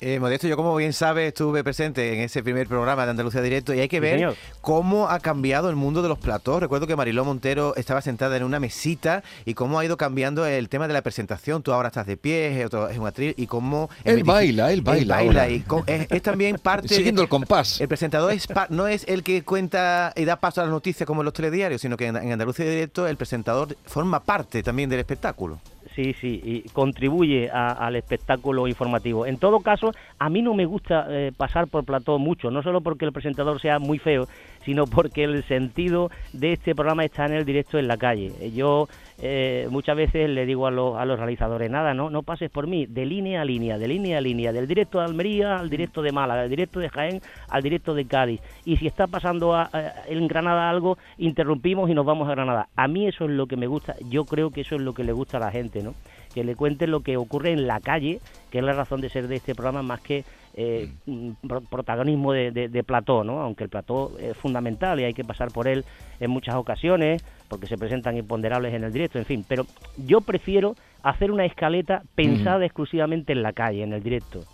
Eh, 0.00 0.18
Modesto, 0.20 0.46
yo 0.48 0.56
como 0.56 0.74
bien 0.76 0.92
sabes 0.92 1.28
estuve 1.28 1.64
presente 1.64 2.12
en 2.14 2.20
ese 2.20 2.42
primer 2.42 2.66
programa 2.66 3.04
de 3.04 3.12
Andalucía 3.12 3.40
Directo 3.40 3.72
y 3.74 3.80
hay 3.80 3.88
que 3.88 4.00
ver 4.00 4.16
señor. 4.16 4.36
cómo 4.60 5.08
ha 5.08 5.18
cambiado 5.20 5.70
el 5.70 5.76
mundo 5.76 6.02
de 6.02 6.08
los 6.08 6.18
platós. 6.18 6.60
Recuerdo 6.60 6.86
que 6.86 6.94
Mariló 6.96 7.24
Montero 7.24 7.74
estaba 7.76 8.02
sentada 8.02 8.36
en 8.36 8.42
una 8.42 8.60
mesita 8.60 9.22
y 9.44 9.54
cómo 9.54 9.78
ha 9.78 9.84
ido 9.84 9.96
cambiando 9.96 10.44
el 10.46 10.68
tema 10.68 10.86
de 10.88 10.94
la 10.94 11.02
presentación. 11.02 11.62
Tú 11.62 11.72
ahora 11.72 11.88
estás 11.88 12.06
de 12.06 12.16
pie, 12.16 12.64
otro 12.66 12.88
es 12.88 12.98
un 12.98 13.06
atril 13.06 13.34
y 13.38 13.46
cómo... 13.46 13.88
Él 14.04 14.18
es 14.18 14.24
baila, 14.24 14.72
él 14.72 14.82
baila 14.82 15.18
ahora. 15.18 15.48
y 15.48 15.60
co- 15.60 15.84
es, 15.86 16.06
es 16.10 16.22
también 16.22 16.56
parte... 16.56 16.88
Siguiendo 16.88 17.22
el 17.22 17.28
compás. 17.28 17.80
El 17.80 17.88
presentador 17.88 18.32
es 18.32 18.46
pa- 18.46 18.66
no 18.70 18.86
es 18.86 19.04
el 19.08 19.22
que 19.22 19.42
cuenta 19.42 20.12
y 20.16 20.24
da 20.24 20.36
paso 20.36 20.60
a 20.60 20.64
las 20.64 20.70
noticias 20.72 21.06
como 21.06 21.22
en 21.22 21.24
los 21.26 21.34
telediarios, 21.34 21.80
sino 21.80 21.96
que 21.96 22.06
en, 22.08 22.16
en 22.16 22.32
Andalucía 22.32 22.64
Directo 22.66 23.06
el 23.06 23.16
presentador 23.16 23.76
forma 23.86 24.22
parte 24.22 24.62
también 24.62 24.90
del 24.90 25.00
espectáculo. 25.00 25.60
Sí, 25.94 26.12
sí, 26.20 26.40
y 26.42 26.70
contribuye 26.70 27.50
a- 27.52 27.72
al 27.72 27.94
espectáculo 27.94 28.66
informativo. 28.66 29.26
En 29.26 29.38
todo 29.38 29.60
caso, 29.62 29.94
a 30.18 30.28
mí 30.28 30.42
no 30.42 30.52
me 30.52 30.64
gusta 30.66 31.06
eh, 31.08 31.30
pasar 31.36 31.68
por 31.68 31.84
plató 31.84 32.18
mucho, 32.18 32.50
no 32.50 32.62
solo 32.64 32.80
porque 32.80 33.04
el 33.04 33.12
presentador 33.12 33.60
sea 33.60 33.78
muy 33.78 33.98
feo, 34.00 34.26
sino 34.64 34.86
porque 34.86 35.24
el 35.24 35.44
sentido 35.44 36.10
de 36.32 36.52
este 36.54 36.74
programa 36.74 37.04
está 37.04 37.26
en 37.26 37.32
el 37.34 37.44
directo 37.44 37.78
en 37.78 37.88
la 37.88 37.96
calle. 37.96 38.32
Eh, 38.40 38.50
Yo 38.52 38.88
eh, 39.22 39.68
muchas 39.70 39.96
veces 39.96 40.28
le 40.30 40.46
digo 40.46 40.66
a 40.66 40.70
los, 40.70 40.96
a 40.96 41.04
los 41.04 41.18
realizadores, 41.18 41.70
nada, 41.70 41.94
no, 41.94 42.10
no 42.10 42.22
pases 42.22 42.50
por 42.50 42.66
mí, 42.66 42.86
de 42.86 43.06
línea 43.06 43.42
a 43.42 43.44
línea, 43.44 43.78
de 43.78 43.88
línea 43.88 44.18
a 44.18 44.20
línea, 44.20 44.52
del 44.52 44.66
directo 44.66 44.98
de 44.98 45.04
Almería 45.04 45.56
al 45.58 45.70
directo 45.70 46.02
de 46.02 46.12
Málaga, 46.12 46.42
del 46.42 46.50
directo 46.50 46.80
de 46.80 46.88
Jaén 46.88 47.20
al 47.48 47.62
directo 47.62 47.94
de 47.94 48.04
Cádiz. 48.06 48.40
Y 48.64 48.76
si 48.76 48.86
está 48.86 49.06
pasando 49.06 49.54
a- 49.54 49.70
en 50.08 50.26
Granada 50.28 50.68
algo, 50.68 50.98
interrumpimos 51.18 51.90
y 51.90 51.94
nos 51.94 52.04
vamos 52.06 52.28
a 52.28 52.32
Granada. 52.32 52.68
A 52.76 52.88
mí 52.88 53.06
eso 53.06 53.24
es 53.24 53.30
lo 53.30 53.46
que 53.46 53.56
me 53.56 53.66
gusta, 53.66 53.94
yo 54.08 54.24
creo 54.24 54.50
que 54.50 54.62
eso 54.62 54.74
es 54.74 54.80
lo 54.80 54.94
que 54.94 55.04
le 55.04 55.12
gusta 55.12 55.36
a 55.36 55.40
la 55.40 55.50
gente, 55.50 55.82
¿no? 55.82 55.94
Que 56.34 56.42
le 56.42 56.56
cuenten 56.56 56.90
lo 56.90 57.00
que 57.00 57.16
ocurre 57.16 57.52
en 57.52 57.66
la 57.66 57.80
calle, 57.80 58.18
que 58.50 58.58
es 58.58 58.64
la 58.64 58.72
razón 58.72 59.00
de 59.00 59.08
ser 59.08 59.28
de 59.28 59.36
este 59.36 59.54
programa, 59.54 59.82
más 59.82 60.00
que 60.00 60.24
eh, 60.56 60.88
mm, 61.06 61.30
pro- 61.48 61.60
protagonismo 61.62 62.32
de, 62.32 62.50
de- 62.52 62.68
de 62.68 62.82
plató, 62.84 63.24
¿no? 63.24 63.40
Aunque 63.40 63.64
el 63.64 63.70
plató 63.70 64.16
es 64.18 64.36
fundamental 64.36 65.00
y 65.00 65.04
hay 65.04 65.12
que 65.14 65.24
pasar 65.24 65.50
por 65.50 65.66
él 65.68 65.84
en 66.20 66.30
muchas 66.30 66.54
ocasiones, 66.54 67.22
porque 67.48 67.66
se 67.66 67.76
presentan 67.76 68.16
imponderables 68.16 68.72
en 68.72 68.84
el 68.84 68.92
directo, 68.92 69.18
en 69.18 69.24
fin. 69.26 69.44
Pero 69.48 69.66
yo 69.96 70.20
prefiero 70.20 70.76
hacer 71.02 71.30
una 71.30 71.44
escaleta 71.44 72.02
pensada 72.14 72.64
exclusivamente 72.64 73.32
en 73.32 73.42
la 73.42 73.52
calle, 73.52 73.82
en 73.82 73.92
el 73.92 74.02
directo. 74.02 74.44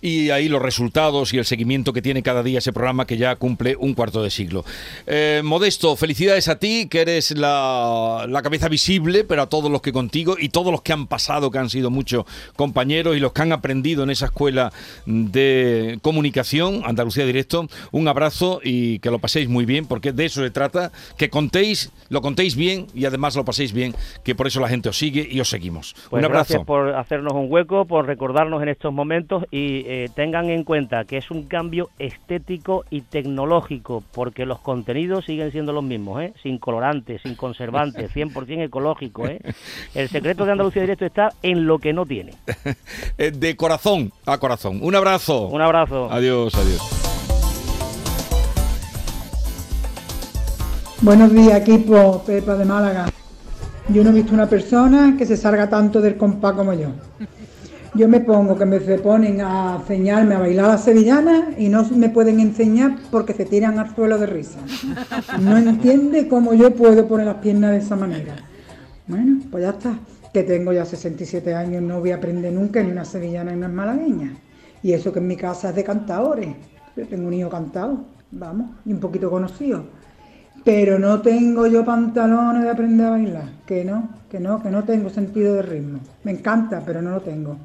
Y 0.00 0.30
ahí 0.30 0.48
los 0.48 0.62
resultados 0.62 1.32
y 1.34 1.38
el 1.38 1.44
seguimiento 1.44 1.92
que 1.92 2.02
tiene 2.02 2.22
cada 2.22 2.42
día 2.42 2.58
ese 2.58 2.72
programa 2.72 3.06
que 3.06 3.16
ya 3.16 3.36
cumple 3.36 3.76
un 3.76 3.94
cuarto 3.94 4.22
de 4.22 4.30
siglo. 4.30 4.64
Eh, 5.06 5.42
Modesto, 5.44 5.96
felicidades 5.96 6.48
a 6.48 6.58
ti, 6.58 6.86
que 6.88 7.00
eres 7.00 7.32
la, 7.32 8.26
la 8.28 8.42
cabeza 8.42 8.68
visible, 8.68 9.24
pero 9.24 9.42
a 9.42 9.48
todos 9.48 9.70
los 9.70 9.80
que 9.82 9.92
contigo 9.92 10.36
y 10.38 10.50
todos 10.50 10.70
los 10.70 10.82
que 10.82 10.92
han 10.92 11.06
pasado, 11.06 11.50
que 11.50 11.58
han 11.58 11.70
sido 11.70 11.90
muchos 11.90 12.24
compañeros 12.56 13.16
y 13.16 13.20
los 13.20 13.32
que 13.32 13.42
han 13.42 13.52
aprendido 13.52 14.04
en 14.04 14.10
esa 14.10 14.26
escuela 14.26 14.72
de 15.06 15.98
comunicación, 16.02 16.82
Andalucía 16.84 17.26
Directo. 17.26 17.66
Un 17.92 18.08
abrazo 18.08 18.60
y 18.62 18.98
que 19.00 19.10
lo 19.10 19.18
paséis 19.18 19.48
muy 19.48 19.64
bien, 19.64 19.86
porque 19.86 20.12
de 20.12 20.26
eso 20.26 20.42
se 20.42 20.50
trata, 20.50 20.92
que 21.16 21.30
contéis, 21.30 21.92
lo 22.08 22.20
contéis 22.20 22.56
bien 22.56 22.86
y 22.94 23.04
además 23.06 23.36
lo 23.36 23.44
paséis 23.44 23.72
bien, 23.72 23.94
que 24.22 24.34
por 24.34 24.46
eso 24.46 24.60
la 24.60 24.68
gente 24.68 24.88
os 24.88 24.98
sigue 24.98 25.26
y 25.28 25.40
os 25.40 25.48
seguimos. 25.48 25.94
Pues 26.10 26.20
un 26.20 26.24
abrazo. 26.24 26.54
gracias 26.54 26.66
por 26.66 26.94
hacernos 26.94 27.32
un 27.32 27.46
hueco, 27.50 27.86
por 27.86 28.06
recordarnos 28.06 28.62
en 28.62 28.68
estos 28.68 28.92
momentos 28.92 29.23
y 29.50 29.84
eh, 29.86 30.10
tengan 30.14 30.50
en 30.50 30.64
cuenta 30.64 31.04
que 31.04 31.16
es 31.16 31.30
un 31.30 31.44
cambio 31.44 31.90
estético 31.98 32.84
y 32.90 33.02
tecnológico, 33.02 34.02
porque 34.12 34.46
los 34.46 34.60
contenidos 34.60 35.24
siguen 35.24 35.52
siendo 35.52 35.72
los 35.72 35.84
mismos, 35.84 36.22
¿eh? 36.22 36.34
sin 36.42 36.58
colorantes, 36.58 37.22
sin 37.22 37.34
conservantes, 37.34 38.14
100% 38.14 38.64
ecológico. 38.64 39.26
¿eh? 39.26 39.40
El 39.94 40.08
secreto 40.08 40.44
de 40.44 40.52
Andalucía 40.52 40.82
Directo 40.82 41.04
está 41.04 41.30
en 41.42 41.66
lo 41.66 41.78
que 41.78 41.92
no 41.92 42.06
tiene. 42.06 42.32
De 43.16 43.56
corazón 43.56 44.12
a 44.26 44.38
corazón. 44.38 44.78
Un 44.82 44.94
abrazo. 44.94 45.48
Un 45.48 45.60
abrazo. 45.60 46.10
Adiós, 46.10 46.54
adiós. 46.54 47.04
Buenos 51.00 51.32
días, 51.34 51.60
equipo 51.60 52.22
Pepa 52.24 52.54
de 52.54 52.64
Málaga. 52.64 53.06
Yo 53.88 54.02
no 54.02 54.10
he 54.10 54.12
visto 54.14 54.32
una 54.32 54.48
persona 54.48 55.14
que 55.18 55.26
se 55.26 55.36
salga 55.36 55.68
tanto 55.68 56.00
del 56.00 56.16
compás 56.16 56.54
como 56.54 56.72
yo. 56.72 56.88
Yo 57.94 58.08
me 58.08 58.18
pongo 58.18 58.58
que 58.58 58.66
me 58.66 58.80
se 58.80 58.98
ponen 58.98 59.40
a 59.40 59.76
enseñarme 59.76 60.34
a 60.34 60.40
bailar 60.40 60.66
la 60.66 60.78
sevillana 60.78 61.50
y 61.56 61.68
no 61.68 61.84
me 61.90 62.08
pueden 62.08 62.40
enseñar 62.40 62.96
porque 63.08 63.34
se 63.34 63.44
tiran 63.44 63.78
al 63.78 63.94
suelo 63.94 64.18
de 64.18 64.26
risa. 64.26 64.58
No 65.40 65.56
entiende 65.56 66.26
cómo 66.26 66.54
yo 66.54 66.74
puedo 66.74 67.06
poner 67.06 67.26
las 67.26 67.36
piernas 67.36 67.70
de 67.70 67.78
esa 67.78 67.94
manera. 67.94 68.34
Bueno, 69.06 69.38
pues 69.48 69.62
ya 69.62 69.70
está. 69.70 69.96
Que 70.32 70.42
tengo 70.42 70.72
ya 70.72 70.84
67 70.84 71.54
años, 71.54 71.82
no 71.84 72.00
voy 72.00 72.10
a 72.10 72.16
aprender 72.16 72.52
nunca 72.52 72.82
ni 72.82 72.90
una 72.90 73.04
sevillana 73.04 73.52
ni 73.52 73.58
una 73.58 73.68
malagueña. 73.68 74.32
Y 74.82 74.92
eso 74.92 75.12
que 75.12 75.20
en 75.20 75.28
mi 75.28 75.36
casa 75.36 75.68
es 75.68 75.76
de 75.76 75.84
cantadores. 75.84 76.48
Yo 76.96 77.06
tengo 77.06 77.28
un 77.28 77.34
hijo 77.34 77.48
cantado, 77.48 77.98
vamos, 78.32 78.70
y 78.84 78.92
un 78.92 78.98
poquito 78.98 79.30
conocido. 79.30 79.84
Pero 80.64 80.98
no 80.98 81.20
tengo 81.22 81.68
yo 81.68 81.84
pantalones 81.84 82.64
de 82.64 82.70
aprender 82.70 83.06
a 83.06 83.10
bailar. 83.10 83.48
Que 83.64 83.84
no, 83.84 84.08
que 84.28 84.40
no, 84.40 84.60
que 84.60 84.70
no 84.70 84.82
tengo 84.82 85.10
sentido 85.10 85.54
de 85.54 85.62
ritmo. 85.62 86.00
Me 86.24 86.32
encanta, 86.32 86.82
pero 86.84 87.00
no 87.00 87.10
lo 87.10 87.20
tengo. 87.20 87.56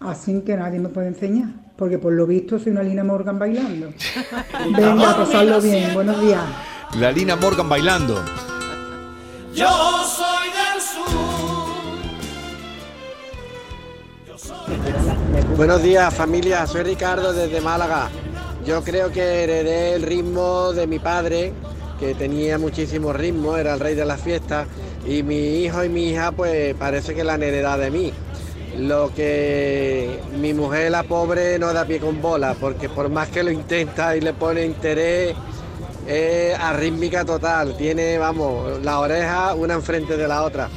Así 0.00 0.42
que 0.42 0.56
nadie 0.56 0.78
me 0.78 0.88
puede 0.88 1.08
enseñar. 1.08 1.48
Porque 1.76 1.98
por 1.98 2.12
lo 2.12 2.26
visto 2.26 2.58
soy 2.58 2.72
una 2.72 2.82
Lina 2.82 3.04
Morgan 3.04 3.38
bailando. 3.38 3.92
Venga, 4.76 5.10
a 5.10 5.16
pasarlo 5.16 5.60
bien. 5.60 5.94
Buenos 5.94 6.20
días. 6.20 6.42
La 6.98 7.12
Lina 7.12 7.36
Morgan 7.36 7.68
bailando. 7.68 8.22
Yo 9.54 9.68
soy 10.04 10.48
del 10.48 10.80
sur. 10.80 11.36
Buenos 15.56 15.82
días 15.82 16.12
familia, 16.12 16.66
soy 16.66 16.82
Ricardo 16.82 17.32
desde 17.32 17.60
Málaga. 17.60 18.10
Yo 18.66 18.82
creo 18.82 19.10
que 19.10 19.44
heredé 19.44 19.94
el 19.94 20.02
ritmo 20.02 20.72
de 20.72 20.86
mi 20.86 20.98
padre, 20.98 21.52
que 21.98 22.14
tenía 22.14 22.58
muchísimo 22.58 23.12
ritmo, 23.12 23.56
era 23.56 23.74
el 23.74 23.80
rey 23.80 23.94
de 23.94 24.04
las 24.04 24.20
fiestas, 24.20 24.66
y 25.06 25.22
mi 25.22 25.62
hijo 25.62 25.84
y 25.84 25.88
mi 25.88 26.10
hija 26.10 26.32
pues 26.32 26.74
parece 26.74 27.14
que 27.14 27.24
la 27.24 27.34
han 27.34 27.42
heredado 27.42 27.80
de 27.80 27.90
mí. 27.90 28.12
Lo 28.78 29.12
que 29.14 30.20
mi 30.38 30.52
mujer, 30.52 30.90
la 30.90 31.02
pobre, 31.02 31.58
no 31.58 31.72
da 31.72 31.86
pie 31.86 31.98
con 31.98 32.20
bola, 32.20 32.54
porque 32.60 32.88
por 32.88 33.08
más 33.08 33.28
que 33.28 33.42
lo 33.42 33.50
intenta 33.50 34.16
y 34.16 34.20
le 34.20 34.32
pone 34.34 34.64
interés, 34.64 35.34
es 36.06 36.58
arrítmica 36.58 37.24
total. 37.24 37.76
Tiene, 37.76 38.18
vamos, 38.18 38.82
la 38.82 39.00
oreja 39.00 39.54
una 39.54 39.74
enfrente 39.74 40.16
de 40.16 40.28
la 40.28 40.42
otra. 40.42 40.68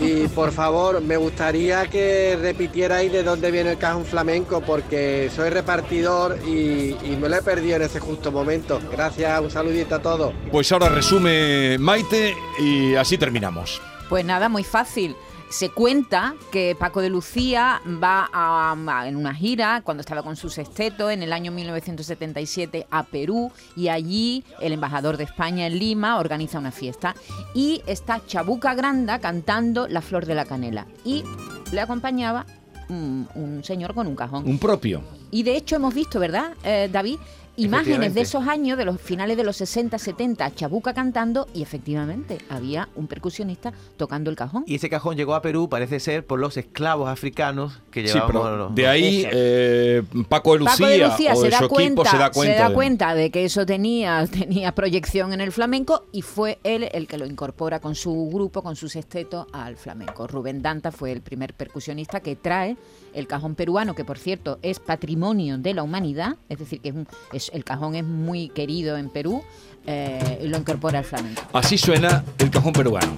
Y 0.00 0.26
por 0.28 0.50
favor, 0.50 1.00
me 1.00 1.16
gustaría 1.16 1.86
que 1.86 2.36
repitierais 2.40 3.12
de 3.12 3.22
dónde 3.22 3.50
viene 3.52 3.72
el 3.72 3.78
cajón 3.78 4.04
flamenco, 4.04 4.60
porque 4.60 5.30
soy 5.34 5.50
repartidor 5.50 6.38
y, 6.44 6.96
y 7.04 7.16
me 7.20 7.28
lo 7.28 7.36
he 7.36 7.42
perdido 7.42 7.76
en 7.76 7.82
ese 7.82 8.00
justo 8.00 8.32
momento. 8.32 8.80
Gracias, 8.90 9.40
un 9.40 9.50
saludito 9.50 9.94
a 9.94 9.98
todos. 10.00 10.34
Pues 10.50 10.72
ahora 10.72 10.88
resume 10.88 11.78
Maite 11.78 12.34
y 12.58 12.96
así 12.96 13.16
terminamos. 13.16 13.80
Pues 14.08 14.24
nada, 14.24 14.48
muy 14.48 14.64
fácil. 14.64 15.14
Se 15.50 15.70
cuenta 15.70 16.34
que 16.52 16.76
Paco 16.78 17.00
de 17.00 17.08
Lucía 17.08 17.80
va 18.02 18.28
a- 18.32 18.74
a- 18.76 19.08
en 19.08 19.16
una 19.16 19.34
gira, 19.34 19.80
cuando 19.82 20.02
estaba 20.02 20.22
con 20.22 20.36
su 20.36 20.50
sexteto, 20.50 21.10
en 21.10 21.22
el 21.22 21.32
año 21.32 21.50
1977 21.52 22.86
a 22.90 23.04
Perú, 23.04 23.50
y 23.74 23.88
allí 23.88 24.44
el 24.60 24.72
embajador 24.74 25.16
de 25.16 25.24
España 25.24 25.66
en 25.66 25.78
Lima 25.78 26.18
organiza 26.18 26.58
una 26.58 26.70
fiesta. 26.70 27.14
Y 27.54 27.82
está 27.86 28.20
Chabuca 28.26 28.74
Granda 28.74 29.18
cantando 29.20 29.88
La 29.88 30.02
Flor 30.02 30.26
de 30.26 30.34
la 30.34 30.44
Canela. 30.44 30.86
Y 31.04 31.24
le 31.72 31.80
acompañaba 31.80 32.44
un, 32.90 33.28
un 33.34 33.64
señor 33.64 33.94
con 33.94 34.06
un 34.06 34.16
cajón. 34.16 34.46
Un 34.46 34.58
propio. 34.58 35.02
Y 35.30 35.42
de 35.42 35.56
hecho 35.56 35.76
hemos 35.76 35.94
visto, 35.94 36.18
¿verdad, 36.20 36.52
eh, 36.64 36.88
David? 36.90 37.18
Imágenes 37.64 38.14
de 38.14 38.20
esos 38.22 38.46
años, 38.46 38.78
de 38.78 38.84
los 38.84 39.00
finales 39.00 39.36
de 39.36 39.44
los 39.44 39.56
60, 39.56 39.98
70, 39.98 40.54
Chabuca 40.54 40.94
cantando 40.94 41.46
y 41.54 41.62
efectivamente 41.62 42.38
había 42.48 42.88
un 42.94 43.06
percusionista 43.06 43.72
tocando 43.96 44.30
el 44.30 44.36
cajón. 44.36 44.64
Y 44.66 44.76
ese 44.76 44.88
cajón 44.88 45.16
llegó 45.16 45.34
a 45.34 45.42
Perú, 45.42 45.68
parece 45.68 46.00
ser, 46.00 46.24
por 46.24 46.38
los 46.38 46.56
esclavos 46.56 47.08
africanos 47.08 47.80
que 47.90 48.06
Sí, 48.06 48.14
llevaban. 48.14 48.28
pero 48.32 48.68
de 48.70 48.86
ahí 48.86 49.26
eh, 49.30 50.02
Paco 50.28 50.52
de 50.52 50.60
Lucía, 50.60 50.72
Paco 50.76 50.86
de 50.86 50.98
Lucía 50.98 51.32
o 51.34 51.36
se 51.36 51.44
de 51.46 51.50
da, 51.50 51.58
su 51.58 51.68
cuenta, 51.68 52.02
equipo 52.02 52.04
se 52.10 52.16
da 52.18 52.30
cuenta. 52.30 52.54
se 52.54 52.58
da 52.62 52.68
de- 52.68 52.74
cuenta 52.74 53.14
de 53.14 53.30
que 53.30 53.44
eso 53.44 53.66
tenía, 53.66 54.26
tenía 54.30 54.72
proyección 54.74 55.32
en 55.32 55.40
el 55.40 55.52
flamenco 55.52 56.04
y 56.12 56.22
fue 56.22 56.58
él 56.64 56.88
el 56.92 57.06
que 57.08 57.18
lo 57.18 57.26
incorpora 57.26 57.80
con 57.80 57.94
su 57.94 58.30
grupo, 58.32 58.62
con 58.62 58.76
su 58.76 58.88
sexteto 58.88 59.46
al 59.52 59.76
flamenco. 59.76 60.26
Rubén 60.26 60.62
Danta 60.62 60.92
fue 60.92 61.12
el 61.12 61.22
primer 61.22 61.54
percusionista 61.54 62.20
que 62.20 62.36
trae 62.36 62.76
el 63.14 63.26
cajón 63.26 63.54
peruano, 63.54 63.94
que 63.94 64.04
por 64.04 64.18
cierto 64.18 64.58
es 64.62 64.78
patrimonio 64.78 65.58
de 65.58 65.74
la 65.74 65.82
humanidad, 65.82 66.36
es 66.48 66.58
decir, 66.58 66.80
que 66.80 66.90
es 66.90 66.94
un- 66.94 67.08
es- 67.32 67.47
el 67.52 67.64
cajón 67.64 67.94
es 67.94 68.04
muy 68.04 68.48
querido 68.48 68.96
en 68.96 69.10
Perú, 69.10 69.42
eh, 69.86 70.40
y 70.42 70.48
lo 70.48 70.58
incorpora 70.58 70.98
al 70.98 71.04
flamenco. 71.04 71.42
Así 71.52 71.78
suena 71.78 72.24
el 72.38 72.50
cajón 72.50 72.72
peruano. 72.72 73.16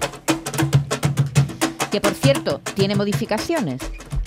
Que 1.90 2.00
por 2.00 2.14
cierto, 2.14 2.60
tiene 2.74 2.94
modificaciones. 2.94 3.80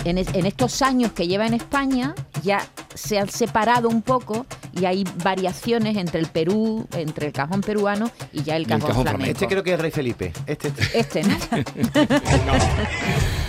En, 0.04 0.18
es- 0.18 0.34
en 0.34 0.45
estos 0.45 0.82
años 0.82 1.14
que 1.14 1.28
lleva 1.28 1.47
en 1.47 1.54
España, 1.54 2.14
ya 2.43 2.60
se 2.93 3.18
han 3.20 3.30
separado 3.30 3.88
un 3.88 4.01
poco 4.01 4.45
y 4.78 4.84
hay 4.84 5.06
variaciones 5.24 5.95
entre 5.95 6.20
el 6.20 6.26
Perú, 6.28 6.86
entre 6.91 7.28
el 7.28 7.34
cajón 7.34 7.62
peruano 7.62 8.12
y 8.34 8.43
ya 8.43 8.58
el 8.58 8.68
cajón, 8.68 9.04
flamenco. 9.04 9.32
Este 9.32 9.47
creo 9.47 9.64
que 9.64 9.70
es 9.70 9.76
el 9.76 9.82
rey 9.82 9.91
Felipe. 9.91 10.34
Este, 10.45 10.68
este. 10.68 10.99
Este, 10.99 11.24
¿no? 11.24 11.38